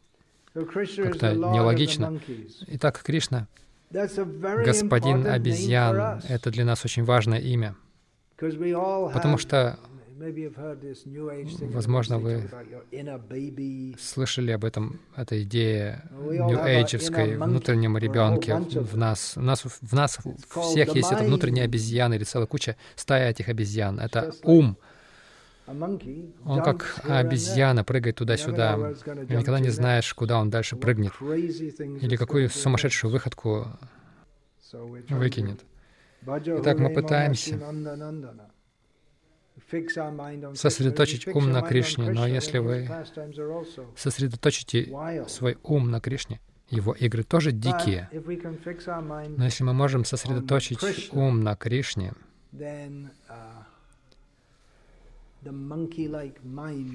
[0.54, 2.20] Как-то нелогично.
[2.68, 3.48] Итак, Кришна,
[3.92, 7.76] господин обезьян, это для нас очень важное имя.
[8.38, 9.80] Потому что
[11.74, 12.50] Возможно, вы
[14.00, 19.36] слышали об этом, этой идее нью-эйджевской, внутреннем ребенке в нас.
[19.36, 20.18] В нас, в нас
[20.50, 24.00] всех есть эта внутренняя обезьяна или целая куча стая этих обезьян.
[24.00, 24.78] Это ум.
[25.68, 28.94] Он как обезьяна прыгает туда-сюда.
[29.30, 31.14] И никогда не знаешь, куда он дальше прыгнет.
[31.22, 33.68] Или какую сумасшедшую выходку
[35.10, 35.60] выкинет.
[36.26, 37.60] Итак, мы пытаемся
[39.70, 42.90] сосредоточить ум на Кришне, но если вы
[43.96, 44.94] сосредоточите
[45.28, 48.10] свой ум на Кришне, его игры тоже дикие.
[48.14, 52.14] Но если мы можем сосредоточить ум на Кришне,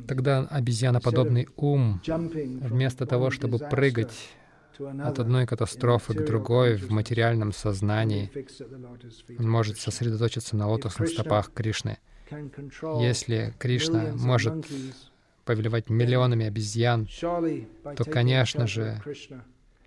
[0.08, 4.30] тогда обезьяноподобный ум, вместо того, чтобы прыгать
[4.78, 8.30] от одной катастрофы к другой в материальном сознании,
[9.38, 11.98] он может сосредоточиться на лотосных стопах Кришны—
[13.00, 14.66] если Кришна может
[15.44, 17.08] повелевать миллионами обезьян,
[17.96, 19.00] то, конечно же,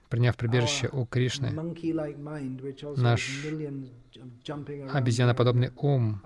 [0.09, 1.51] приняв прибежище у Кришны,
[2.97, 3.45] наш
[4.91, 6.21] обезьяноподобный ум,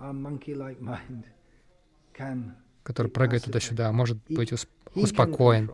[2.83, 4.53] который прыгает туда-сюда, может быть
[4.95, 5.71] успокоен.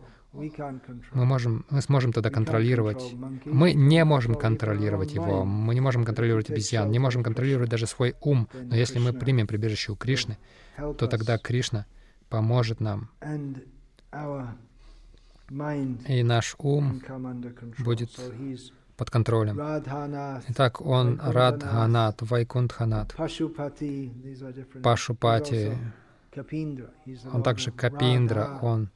[1.12, 3.14] Мы, можем, мы сможем тогда контролировать.
[3.44, 5.44] Мы не можем контролировать его.
[5.44, 8.48] Мы не можем контролировать обезьян, не можем контролировать даже свой ум.
[8.52, 10.38] Но если мы примем прибежище у Кришны,
[10.76, 11.86] то тогда Кришна
[12.28, 13.10] поможет нам.
[16.08, 17.02] И наш ум
[17.78, 18.10] будет
[18.96, 19.60] под контролем.
[20.48, 23.14] Итак, он Радханат, Вайкунтханат,
[24.82, 25.78] Пашупати,
[27.32, 28.90] он также Капиндра, он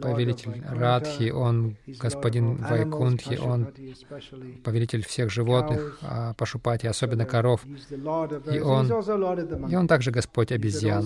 [0.00, 3.72] повелитель Радхи, он господин Вайкунтхи, он
[4.64, 7.64] повелитель всех животных, а Пашупати, особенно коров.
[7.66, 8.86] И он,
[9.70, 11.04] и он также Господь обезьян.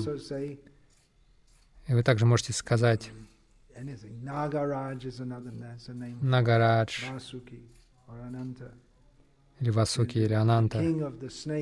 [1.86, 3.10] И вы также можете сказать
[6.20, 7.04] Нагарадж.
[9.60, 10.78] Или Васуки или Ананта.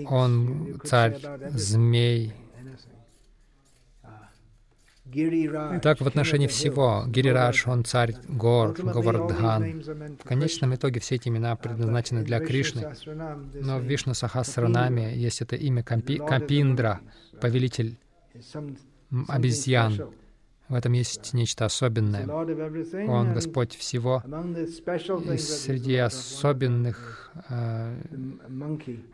[0.08, 1.18] Он царь
[1.50, 2.32] змей,
[5.10, 9.82] Итак, в отношении всего, Гирирадж, он царь гор, Говардхан.
[10.22, 12.94] В конечном итоге все эти имена предназначены для Кришны.
[13.54, 17.00] Но в Вишну Сахасранаме есть это имя Кампи, Капиндра,
[17.40, 17.96] повелитель
[19.28, 20.10] обезьян.
[20.68, 22.28] В этом есть нечто особенное.
[23.08, 24.22] Он Господь всего.
[25.32, 27.96] И среди особенных э,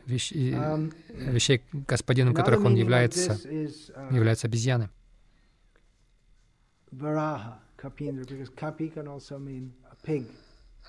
[0.05, 3.38] вещ, вещей, господином которых Он является,
[4.11, 4.90] является обезьяны.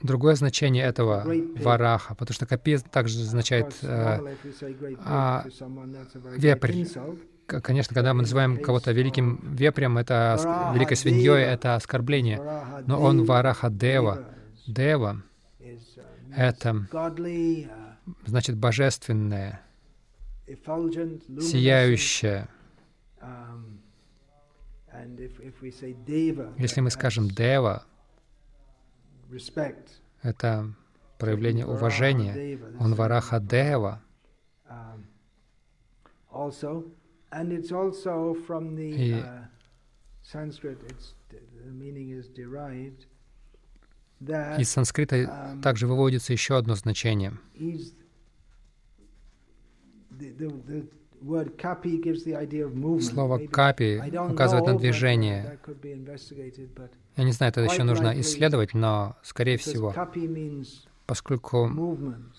[0.01, 1.25] Другое значение этого
[1.57, 4.19] вараха, потому что капи также означает э,
[5.05, 5.45] а,
[6.35, 6.85] вепрь.
[7.47, 12.41] Конечно, когда мы называем кого-то великим вепрем, это великой свиньей, это оскорбление.
[12.87, 14.25] Но он вараха дева.
[14.67, 15.21] Дева—
[16.35, 16.87] это
[18.25, 19.61] значит божественное,
[21.39, 22.49] сияющее,
[26.57, 27.85] если мы скажем «дева»,
[30.21, 30.73] это
[31.17, 32.59] проявление уважения.
[32.79, 34.01] Он вараха дева.
[38.93, 39.23] И
[44.61, 47.33] из санскрита также выводится еще одно значение.
[53.01, 55.59] Слово «капи» указывает на движение.
[57.17, 59.93] Я не знаю, это еще нужно исследовать, но, скорее всего,
[61.05, 61.69] поскольку...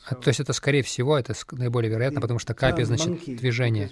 [0.08, 3.90] То есть это, скорее всего, это наиболее вероятно, потому что капи значит движение.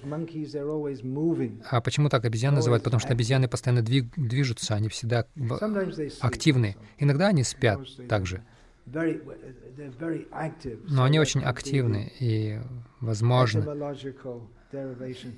[1.70, 2.84] А почему так обезьян называют?
[2.84, 5.26] Потому что обезьяны постоянно движутся, они всегда
[6.20, 6.76] активны.
[6.98, 8.42] Иногда они спят также.
[8.86, 9.00] Но
[11.04, 12.60] они очень активны, и,
[13.00, 13.94] возможно,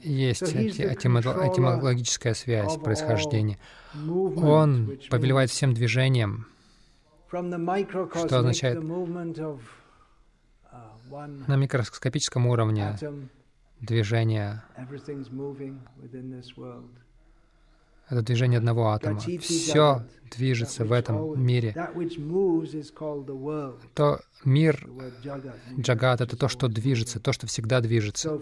[0.02, 3.58] есть этимологическая связь происхождения.
[3.94, 6.46] Он повелевает всем движением,
[7.28, 9.58] что означает uh,
[11.46, 12.96] на микроскопическом уровне
[13.80, 14.62] движение
[18.08, 19.20] это движение одного атома.
[19.40, 21.74] Все движется в этом мире.
[23.94, 24.88] То мир,
[25.78, 28.40] джагат, это то, что движется, то, что всегда движется.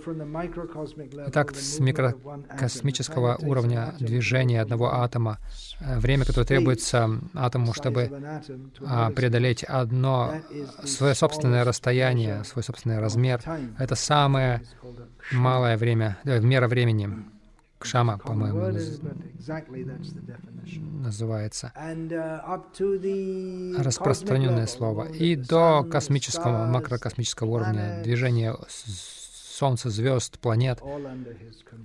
[1.29, 5.39] Итак, с микрокосмического уровня движения одного атома,
[5.81, 8.11] э, время, которое требуется атому, чтобы
[8.87, 10.35] а, преодолеть одно
[10.85, 13.41] свое собственное расстояние, свой собственный размер,
[13.79, 14.63] это самое
[15.33, 17.34] малое время, э, мера времени.
[17.85, 18.73] Кшама, по-моему,
[21.03, 21.71] называется.
[21.77, 25.09] Uh, Распространенное слово.
[25.09, 30.81] И до космического, макрокосмического уровня движения Солнца, звезд, планет,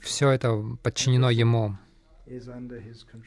[0.02, 1.78] все это подчинено Ему.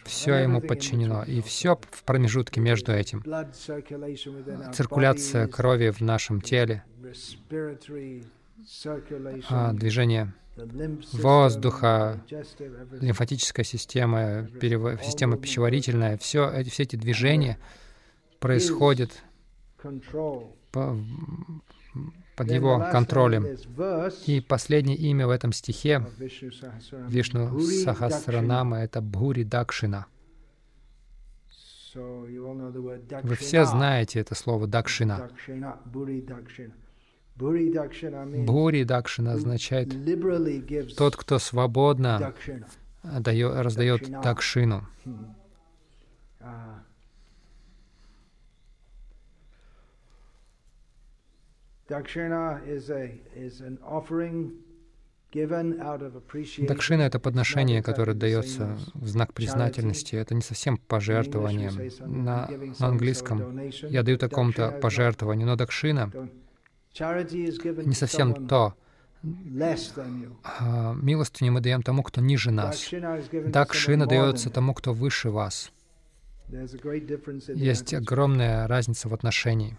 [0.05, 1.25] Все ему подчинено.
[1.25, 3.25] И все в промежутке между этим.
[4.73, 6.85] Циркуляция крови в нашем теле,
[9.51, 10.33] а, движение
[11.13, 12.21] воздуха,
[13.01, 15.03] лимфатическая система, перев...
[15.03, 17.59] система пищеварительная, все, все эти движения
[18.39, 19.11] происходят
[20.73, 20.99] по,
[22.37, 23.47] под его контролем.
[24.27, 26.07] И последнее имя в этом стихе
[27.09, 30.07] Вишну Сахасранама— это Бхури Дакшина.
[31.95, 35.31] Вы все знаете это слово Дакшина.
[37.43, 39.89] Бури Дакшина означает
[40.97, 42.35] тот, кто свободно
[43.03, 44.87] дает, раздает Дакшину.
[51.89, 52.61] Дакшина—
[57.03, 60.15] это подношение, которое дается в знак признательности.
[60.15, 61.71] Это не совсем пожертвование.
[62.01, 63.59] На, на английском.
[63.89, 66.13] я даю такому-то пожертвованию, но дакшина
[67.87, 68.75] не совсем то.
[70.59, 72.91] А, милостыню мы даем тому, кто ниже нас.
[73.47, 75.73] Дакшина дается тому, кто выше вас.
[76.49, 79.77] Есть огромная разница в отношении,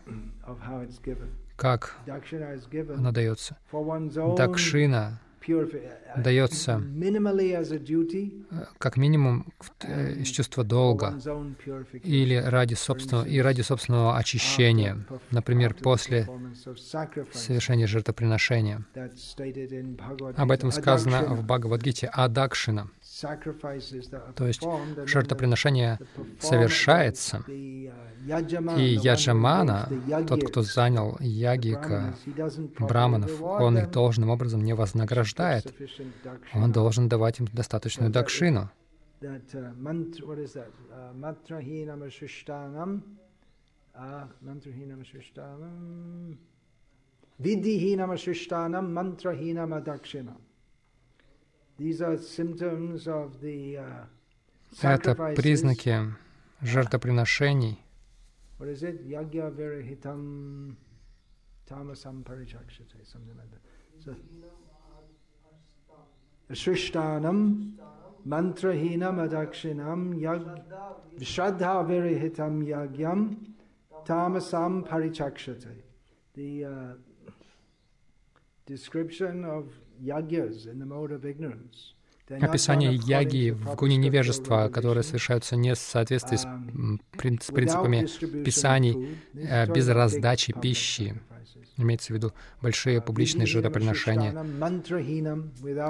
[1.55, 1.97] как
[2.97, 3.57] она дается.
[4.37, 5.19] Дакшина.
[6.17, 6.81] Дается
[7.79, 11.19] duty, э, как минимум э, из чувства долга
[12.03, 16.27] или ради собственного и ради собственного очищения, например, после
[17.33, 18.85] совершения жертвоприношения.
[20.35, 22.89] Об этом сказано в Бхагавадгите Адакшина,
[24.35, 24.61] то есть
[25.05, 25.99] жертвоприношение
[26.39, 29.89] совершается, uh, и яджамана,
[30.27, 32.15] тот, кто занял ягика,
[32.79, 35.73] браманов, он их должным образом не вознаграждает.
[36.53, 38.69] Он должен давать им достаточную дакшину.
[39.23, 40.37] that uh, mant- what
[54.82, 55.36] Это sacrifices.
[55.36, 56.14] признаки
[56.62, 57.78] жертвоприношений,
[58.58, 59.08] What is it?
[59.08, 60.74] Yagya virahitam
[61.70, 63.60] tamasam parichakshate, something like that.
[64.04, 64.16] So,
[66.50, 67.74] ashishtanam,
[68.26, 70.64] mantrahinam adakshinam, yag,
[71.20, 73.36] shraddha virahitam yagyam,
[74.04, 75.82] tamasam parichakshate.
[76.34, 76.70] The uh,
[78.66, 79.70] description of
[82.29, 88.07] описание яги в гуне невежества, которые совершаются не в соответствии с, Um, принципами
[88.43, 91.21] писаний, э, без раздачи пищи.
[91.77, 94.31] имеется в виду большие публичные жертвоприношения,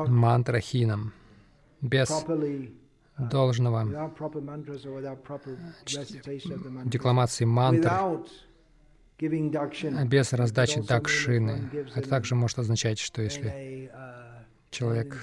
[0.08, 1.14] мантрахином,
[1.82, 2.72] без uh,
[3.18, 3.84] должного
[6.86, 7.92] декламации мантр,
[9.20, 11.70] без раздачи дакшины.
[11.72, 15.18] Это in- также может означать, что если uh, человек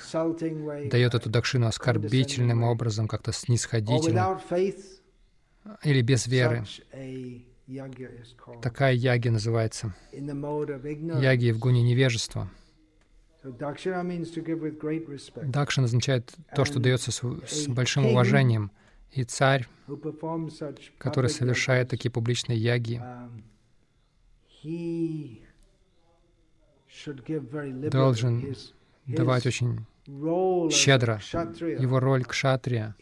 [0.91, 4.41] дает эту дакшину оскорбительным образом, как-то снисходительно,
[5.83, 6.65] или без веры,
[8.63, 9.95] такая яги называется.
[10.13, 12.51] Яги в гуне невежества.
[13.43, 15.51] So dakshina means to give with great respect.
[15.51, 18.71] Дакшин означает то, что дается с, большим уважением.
[19.13, 19.67] И царь,
[20.99, 23.03] который совершает такие публичные яги,
[27.91, 28.55] Должен
[29.07, 29.87] давать очень
[30.71, 31.21] щедро.
[31.79, 32.97] Его роль кшатрия,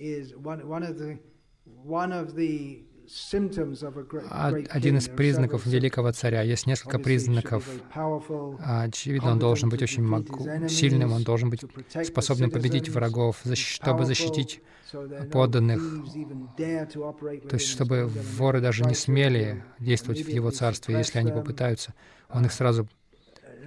[4.71, 6.43] один из признаков великого царя.
[6.43, 7.69] Есть несколько признаков.
[7.95, 11.63] А, Очевидно, он должен быть очень могу- сильным, он должен быть
[12.05, 14.61] способным победить врагов, чтобы защитить,
[15.33, 15.81] подданных.
[16.57, 21.95] то есть чтобы воры даже не смели действовать в его царстве, если они попытаются.
[22.31, 22.89] Он их сразу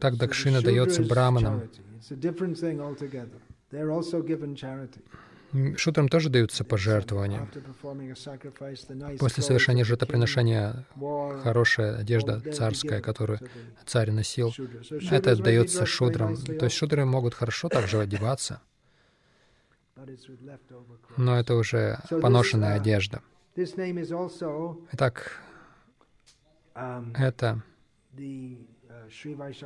[0.00, 1.68] Так дакшина дается браманам.
[5.76, 7.48] Шутрам тоже даются пожертвования.
[9.18, 10.86] После совершения жертвоприношения
[11.42, 13.40] хорошая одежда царская, которую
[13.84, 14.54] царь носил,
[15.10, 16.36] это отдается шудрам.
[16.36, 18.60] То есть шудры могут хорошо также одеваться,
[21.16, 23.22] но это уже поношенная uh, одежда.
[24.92, 25.45] Итак, um,
[27.14, 27.62] это
[28.16, 28.68] uh,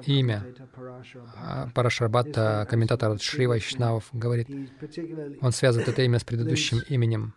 [0.06, 0.44] Имя.
[1.36, 1.68] а.
[1.74, 4.48] Парашарбата, комментатор Шри Вайшнавов, говорит,
[5.40, 7.34] он связывает это имя с предыдущим именем,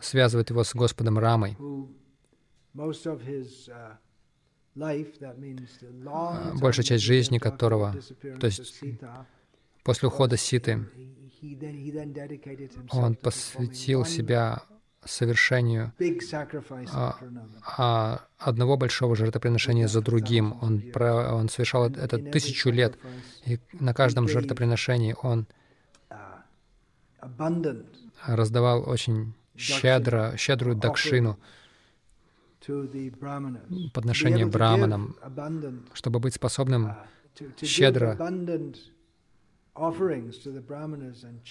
[0.00, 1.56] связывает его с Господом Рамой.
[3.68, 3.96] uh,
[6.06, 7.94] А, большая часть жизни которого,
[8.38, 8.82] то есть
[9.82, 10.86] После ухода Ситы
[12.90, 14.62] он посвятил себя
[15.04, 15.92] совершению
[16.92, 17.16] а,
[17.78, 20.58] а, одного большого жертвоприношения за другим.
[20.60, 22.98] Он, про- он совершал это тысячу лет,
[23.46, 25.46] и на каждом жертвоприношении он
[27.20, 27.86] abundant
[28.26, 31.38] раздавал очень щедро, щедрую дакшину,
[33.94, 35.16] подношение браманам,
[35.94, 36.94] чтобы быть способным
[37.62, 38.16] щедро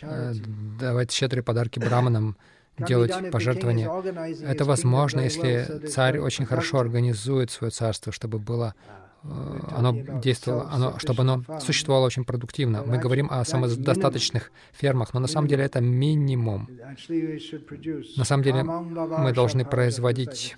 [0.04, 0.34] э,
[0.80, 2.36] давать щедрые подарки браманам,
[2.80, 3.90] делать пожертвования.
[4.44, 8.76] Это возможно, если царь очень хорошо организует свое царство, чтобы было
[9.24, 9.28] э,
[9.76, 12.84] оно действовало, оно, чтобы оно существовало очень продуктивно.
[12.84, 16.70] Мы говорим о самодостаточных фермах, но на самом деле это минимум.
[18.18, 20.56] На самом деле мы должны производить,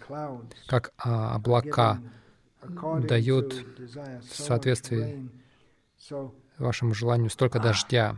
[0.67, 1.99] как а, облака
[3.07, 3.65] дают
[4.30, 5.30] в соответствии
[6.57, 7.30] вашему желанию.
[7.30, 8.17] Столько дождя,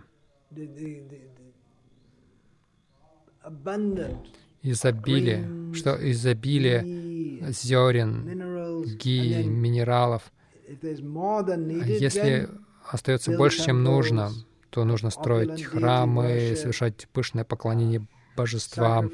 [4.62, 10.32] изобилие, что изобилие зерен, ги, минералов.
[10.68, 12.50] Если
[12.90, 14.32] остается больше, чем нужно,
[14.70, 19.12] то нужно строить храмы, совершать пышное поклонение божествам,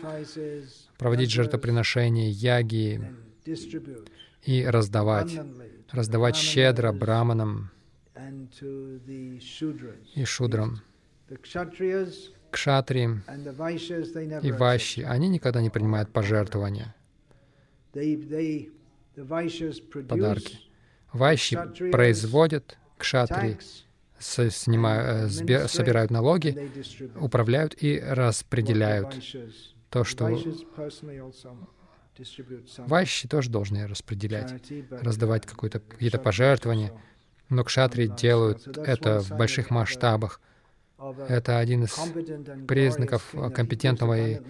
[0.97, 3.01] проводить жертвоприношения, яги
[4.43, 5.37] и раздавать,
[5.91, 7.71] раздавать щедро браманам
[10.15, 10.81] и шудрам.
[12.51, 13.09] Кшатри
[14.41, 16.95] и вайши, они никогда не принимают пожертвования,
[20.07, 20.59] подарки.
[21.13, 21.57] Вайши
[21.91, 23.57] производят, кшатри
[24.19, 26.69] снимают, э, собирают налоги,
[27.19, 29.15] управляют и распределяют
[29.89, 30.37] то, что
[32.79, 36.91] Вайши тоже должны распределять, раздавать какие-то пожертвования,
[37.49, 40.41] но кшатри делают это в больших масштабах.
[41.29, 41.97] Это один из
[42.67, 44.41] признаков компетентного и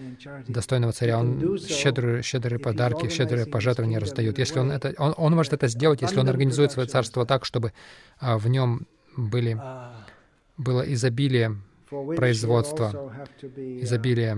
[0.47, 1.19] достойного царя.
[1.19, 4.39] Он щедрые, щедрые подарки, щедрые пожертвования раздает.
[4.39, 7.73] Если он, это, он, он может это сделать, если он организует свое царство так, чтобы
[8.19, 9.59] а, в нем были,
[10.57, 11.57] было изобилие
[11.89, 13.13] производства,
[13.45, 14.37] изобилие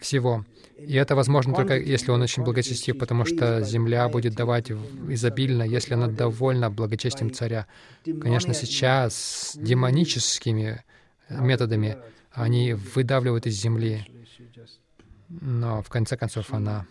[0.00, 0.44] всего.
[0.76, 5.94] И это возможно только если он очень благочестив, потому что земля будет давать изобильно, если
[5.94, 7.66] она довольна благочестием царя.
[8.04, 10.84] Конечно, сейчас демоническими
[11.28, 11.96] методами
[12.32, 14.06] они выдавливают из земли,
[15.28, 16.86] но в конце концов она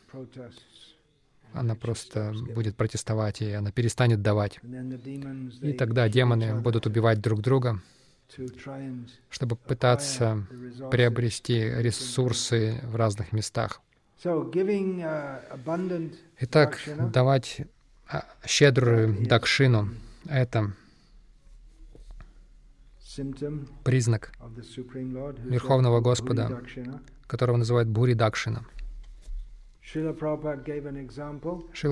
[1.53, 4.59] она просто будет протестовать, и она перестанет давать.
[5.61, 7.81] И тогда демоны будут убивать друг друга,
[9.29, 10.45] чтобы пытаться
[10.91, 13.81] приобрести ресурсы в разных местах.
[16.39, 16.79] Итак,
[17.13, 17.61] давать
[18.07, 19.89] а, щедрую дакшину—
[20.25, 20.73] это
[23.83, 24.31] признак
[25.43, 26.61] Верховного Господа,
[27.27, 28.65] которого называют Бури Дакшина.
[29.81, 30.13] Шила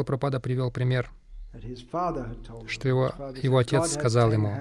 [0.04, 1.12] Прабхупада привел пример,
[2.68, 4.58] что его, его отец сказал ему,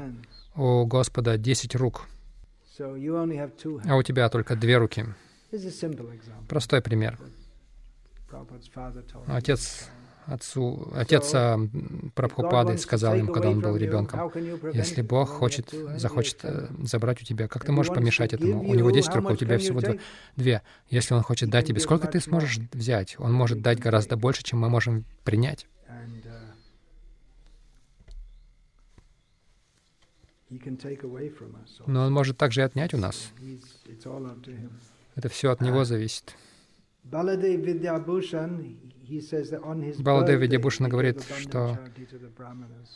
[0.55, 2.09] «У Господа десять рук,
[2.78, 5.07] а у тебя только две руки».
[6.48, 7.18] Простой пример.
[9.26, 9.88] Отец
[10.26, 11.59] отцу, отец а,
[12.14, 14.30] Прабхупады сказал им, когда он был ребенком,
[14.72, 18.62] если Бог хочет, захочет э, забрать у тебя, как ты можешь помешать этому?
[18.62, 19.80] У него 10 рук, а у тебя всего
[20.36, 20.62] две.
[20.88, 23.16] Если он хочет дать тебе, сколько ты сможешь взять?
[23.18, 25.66] Он может дать гораздо больше, чем мы можем принять.
[31.86, 33.32] Но он может также и отнять у нас.
[35.14, 36.36] Это все от него зависит.
[37.05, 37.61] Баладев
[40.40, 41.78] Видябушина говорит, что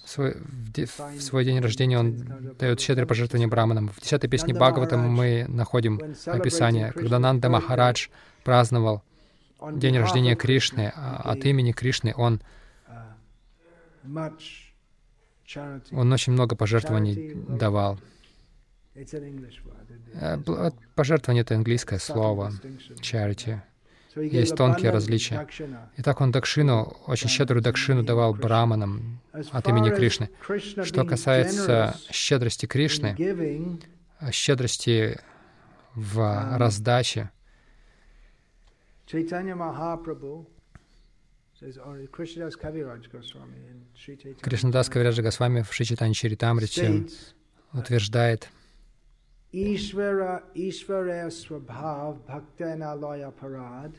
[0.04, 0.36] в свой,
[0.76, 2.16] в свой день рождения он
[2.59, 3.88] дает щедрое пожертвование браманам.
[3.88, 8.09] В десятой песне Бхагаватам мы находим описание, когда Нанда Махарадж
[8.44, 9.02] праздновал
[9.72, 12.40] день рождения Кришны, а от имени Кришны он
[15.92, 17.99] он очень много пожертвований давал.
[18.94, 20.38] Э,
[20.94, 22.53] пожертвование— это английское слово,
[23.01, 23.61] charity
[24.22, 25.47] есть тонкие различия.
[25.99, 30.30] Итак, он дакшину, очень щедрую дакшину давал браманам от имени Кришны.
[30.84, 33.80] Что касается щедрости Кришны,
[34.30, 35.18] щедрости
[35.94, 37.30] в раздаче,
[44.42, 47.07] Кришнадас Кавираджа Госвами в Шичитани Чаритамрите
[47.72, 48.50] утверждает,
[49.52, 53.94] Ishvara Ishvara Swabhav Bhaktanalaya Parad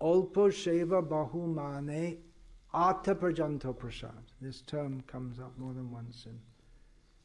[0.00, 2.18] Alpa Sheva Bahumane
[2.72, 4.24] Ata Prajanto Prasad.
[4.40, 6.38] This term comes up more than once in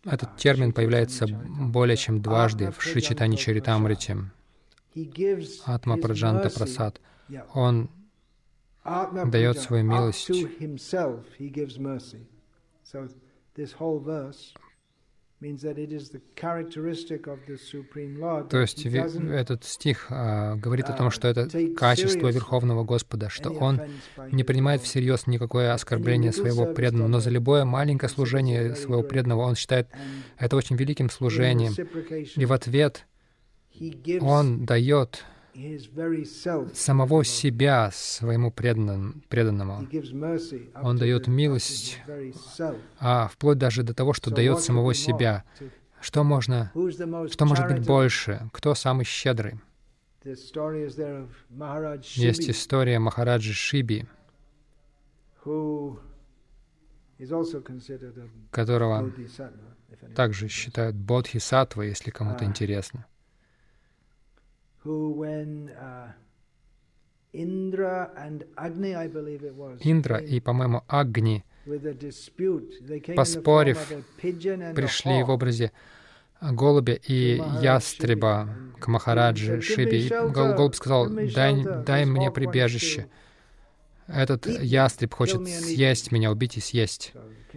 [0.03, 4.17] Этот термин появляется более чем дважды в Шичитани Чаритамрите.
[5.65, 7.01] Атма Праджанта Прасад.
[7.53, 7.89] Он
[9.25, 10.27] дает свою милость.
[18.49, 23.81] То есть этот стих а, говорит о том, что это качество Верховного Господа, что Он
[24.31, 29.55] не принимает всерьез никакое оскорбление своего преданного, но за любое маленькое служение своего преданного Он
[29.55, 29.89] считает
[30.39, 31.73] это очень великим служением.
[32.35, 33.05] И в ответ
[34.21, 35.23] Он дает.
[36.73, 39.87] Самого себя своему предан- преданному.
[40.81, 41.99] Он дает милость,
[42.99, 45.43] а вплоть даже до того, что дает самого себя.
[45.99, 46.71] Что можно,
[47.31, 48.49] что может быть больше?
[48.53, 49.59] Кто самый щедрый?
[50.23, 50.55] Есть
[52.49, 54.05] история Махараджи Шиби,
[58.51, 59.11] которого
[60.15, 62.47] также считают бодхисаттва, если кому-то А.
[62.47, 63.05] интересно.
[64.87, 66.13] Who, when uh,
[67.33, 71.43] Indra and Agni, I believe it was, Индра came и, по-моему, Агни
[73.15, 73.77] поспорив,
[74.75, 75.71] пришли в образе
[76.41, 78.47] голубя и ястреба
[78.79, 80.31] к Махараджи He said, "Give me Шиби.
[80.33, 83.07] Гол- голубь сказал, дай, дай мне прибежище.
[84.07, 87.13] Этот ястреб хочет съесть меня, убить и съесть.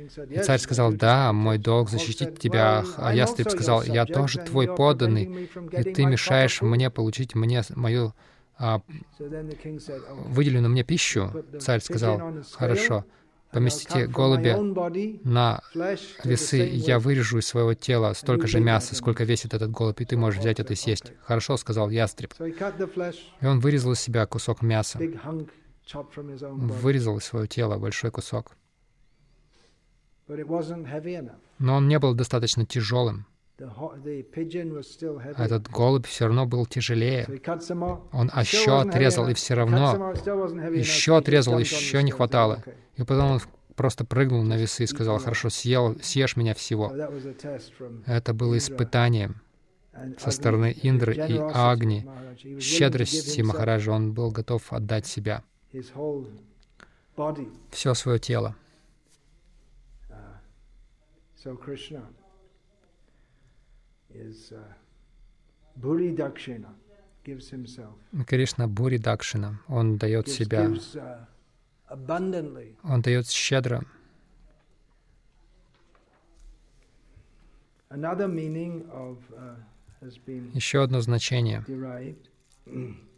[0.09, 2.85] So the king said, И "Yes, царь сказал, да, мой долг you." защитить тебя.
[2.85, 7.35] "Well, А ястреб сказал, я тоже твой подданный, и ты мешаешь proper food." мне получить
[7.35, 8.15] мне мою
[8.59, 8.83] а,
[9.19, 11.33] So then the king said, "Oh, выделенную мне пищу.
[11.59, 12.21] Царь сказал,
[12.53, 13.07] хорошо,
[13.51, 14.59] поместите голубя
[15.25, 15.63] на
[16.25, 20.05] весы, я weight." вырежу из своего тела столько же мяса, сколько весит этот голубь, и
[20.05, 21.13] ты можешь взять это и съесть.
[21.23, 22.35] Хорошо, сказал ястреб.
[23.41, 24.99] И он вырезал из себя кусок мяса.
[25.93, 28.53] Вырезал из своего тела большой кусок.
[28.53, 30.20] But it wasn't heavy enough.
[31.59, 33.27] Но он не был достаточно тяжелым.
[35.37, 37.27] Этот голубь все равно был тяжелее.
[38.13, 40.13] Он еще отрезал, и все равно,
[40.71, 42.63] еще отрезал, еще не хватало.
[42.97, 43.41] И потом он
[43.77, 46.93] просто прыгнул на весы и сказал, хорошо, съел, съешь меня всего.
[48.07, 49.43] Это было испытанием
[50.19, 52.09] со стороны Индры и Агни,
[52.61, 53.93] щедрости Махараджа.
[53.93, 55.43] Он был готов отдать себя,
[57.71, 58.57] все свое тело.
[61.41, 62.03] Uh, so Krishna
[64.15, 64.59] is uh,
[65.81, 66.69] Bhuri Dakshina,
[67.25, 67.95] gives himself,
[68.27, 69.59] Кришна Бури Дакшина.
[69.69, 71.25] Он дает gives, себя, gives uh,
[71.89, 72.77] abundantly.
[72.83, 73.85] он дает щедро.
[77.91, 77.97] Uh,
[80.55, 81.65] Еще одно значение.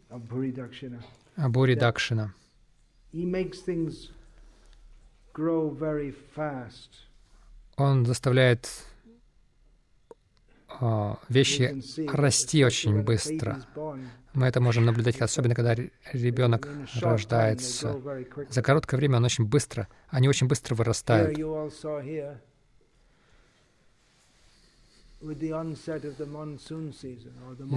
[0.09, 2.33] Бури Дакшина.
[7.77, 8.69] Он заставляет
[10.79, 11.63] а, вещи
[12.07, 13.53] расти очень быстро.
[14.33, 16.67] Мы это можем наблюдать, особенно когда ре- ребенок
[17.01, 17.87] рождается.
[18.49, 21.37] За короткое время он очень быстро, они очень быстро вырастают.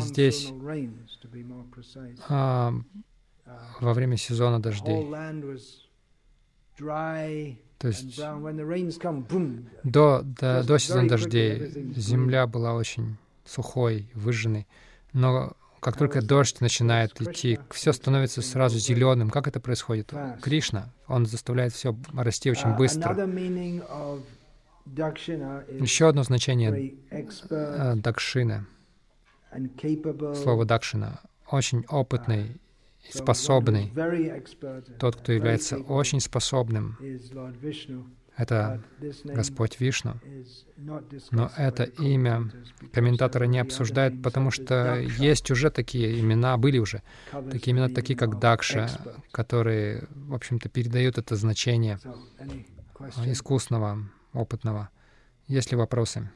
[0.01, 0.47] Здесь,
[2.29, 2.73] А,
[3.81, 5.05] во время сезона дождей.
[7.79, 8.19] То есть
[9.85, 14.67] до, до, до сезона дождей земля была очень сухой, выжженной.
[15.13, 19.31] Но как только дождь начинает идти, все становится сразу зеленым.
[19.31, 20.13] Как это происходит?
[20.43, 23.15] Кришна, он заставляет все расти очень Uh, быстро.
[25.81, 26.95] Еще одно значение
[27.97, 28.67] дакшины,
[30.35, 31.21] слово дакшина,
[31.51, 32.57] очень опытный
[33.11, 33.93] способный.
[34.99, 36.97] Тот, кто является очень способным,
[38.37, 38.83] это
[39.25, 40.15] Господь Вишну.
[41.31, 42.51] Но это имя
[42.93, 47.03] Комментаторы не обсуждают, потому что есть уже такие имена, были уже
[47.51, 48.89] такие имена, такие как Дакша,
[49.31, 51.99] которые, в общем-то, передают это значение
[52.95, 53.33] questions?
[53.33, 53.99] искусного,
[54.33, 54.91] опытного.
[55.49, 56.31] Есть ли вопросы?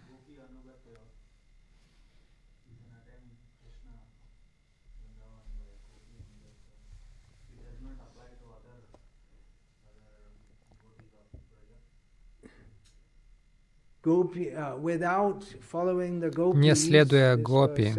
[16.55, 17.95] Не следуя гопи,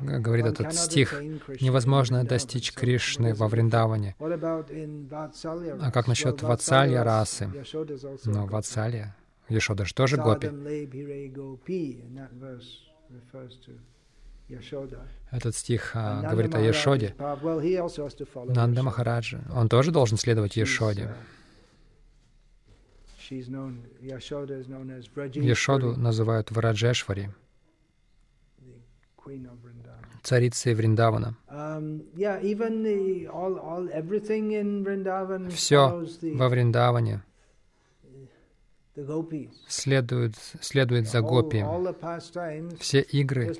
[0.00, 1.20] говорит этот стих,
[1.60, 3.46] невозможно достичь Кришны во?
[3.48, 4.16] Вриндаване.
[4.18, 7.46] А как насчет Vatsalya расы?
[8.24, 8.50] Но gopi.
[8.50, 9.16] Ватсалья,
[9.48, 10.50] Ешода же тоже гопи.
[15.30, 17.14] Этот стих а, говорит о Ешоде.
[17.18, 18.82] follow Нанда.
[18.82, 21.14] Махараджа, он тоже должен следовать Ешоде.
[25.42, 27.30] Ешоду называют Враджешвари,
[30.22, 31.36] царицей Вриндавана.
[31.48, 32.02] Um,
[36.20, 37.22] the, Во Вриндаване
[39.68, 41.64] следует, следует за гопи.
[42.80, 43.54] Все игры,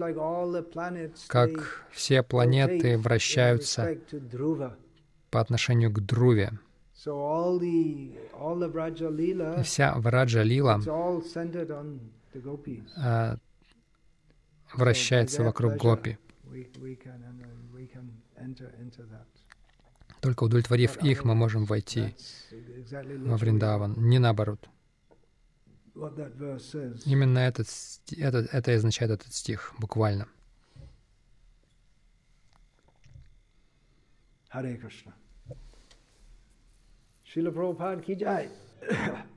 [1.28, 3.96] как все планеты вращаются
[5.30, 6.58] по отношению к Друве.
[9.62, 10.78] Вся Враджа Лила
[14.74, 16.18] вращается вокруг гопи.
[20.20, 22.16] Только удовлетворив их, мы можем войти
[22.90, 24.68] во Вриндаван, не наоборот.
[27.06, 28.38] Именно этот, сти- это,
[28.72, 30.26] означает этот стих, буквально.
[34.52, 35.12] Hare Krishna.
[37.28, 38.48] शिल प्रभुपाद की जाए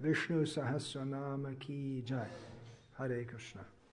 [0.02, 2.32] विष्णु सहस्र नाम की जाए
[2.98, 3.66] हरे कृष्णा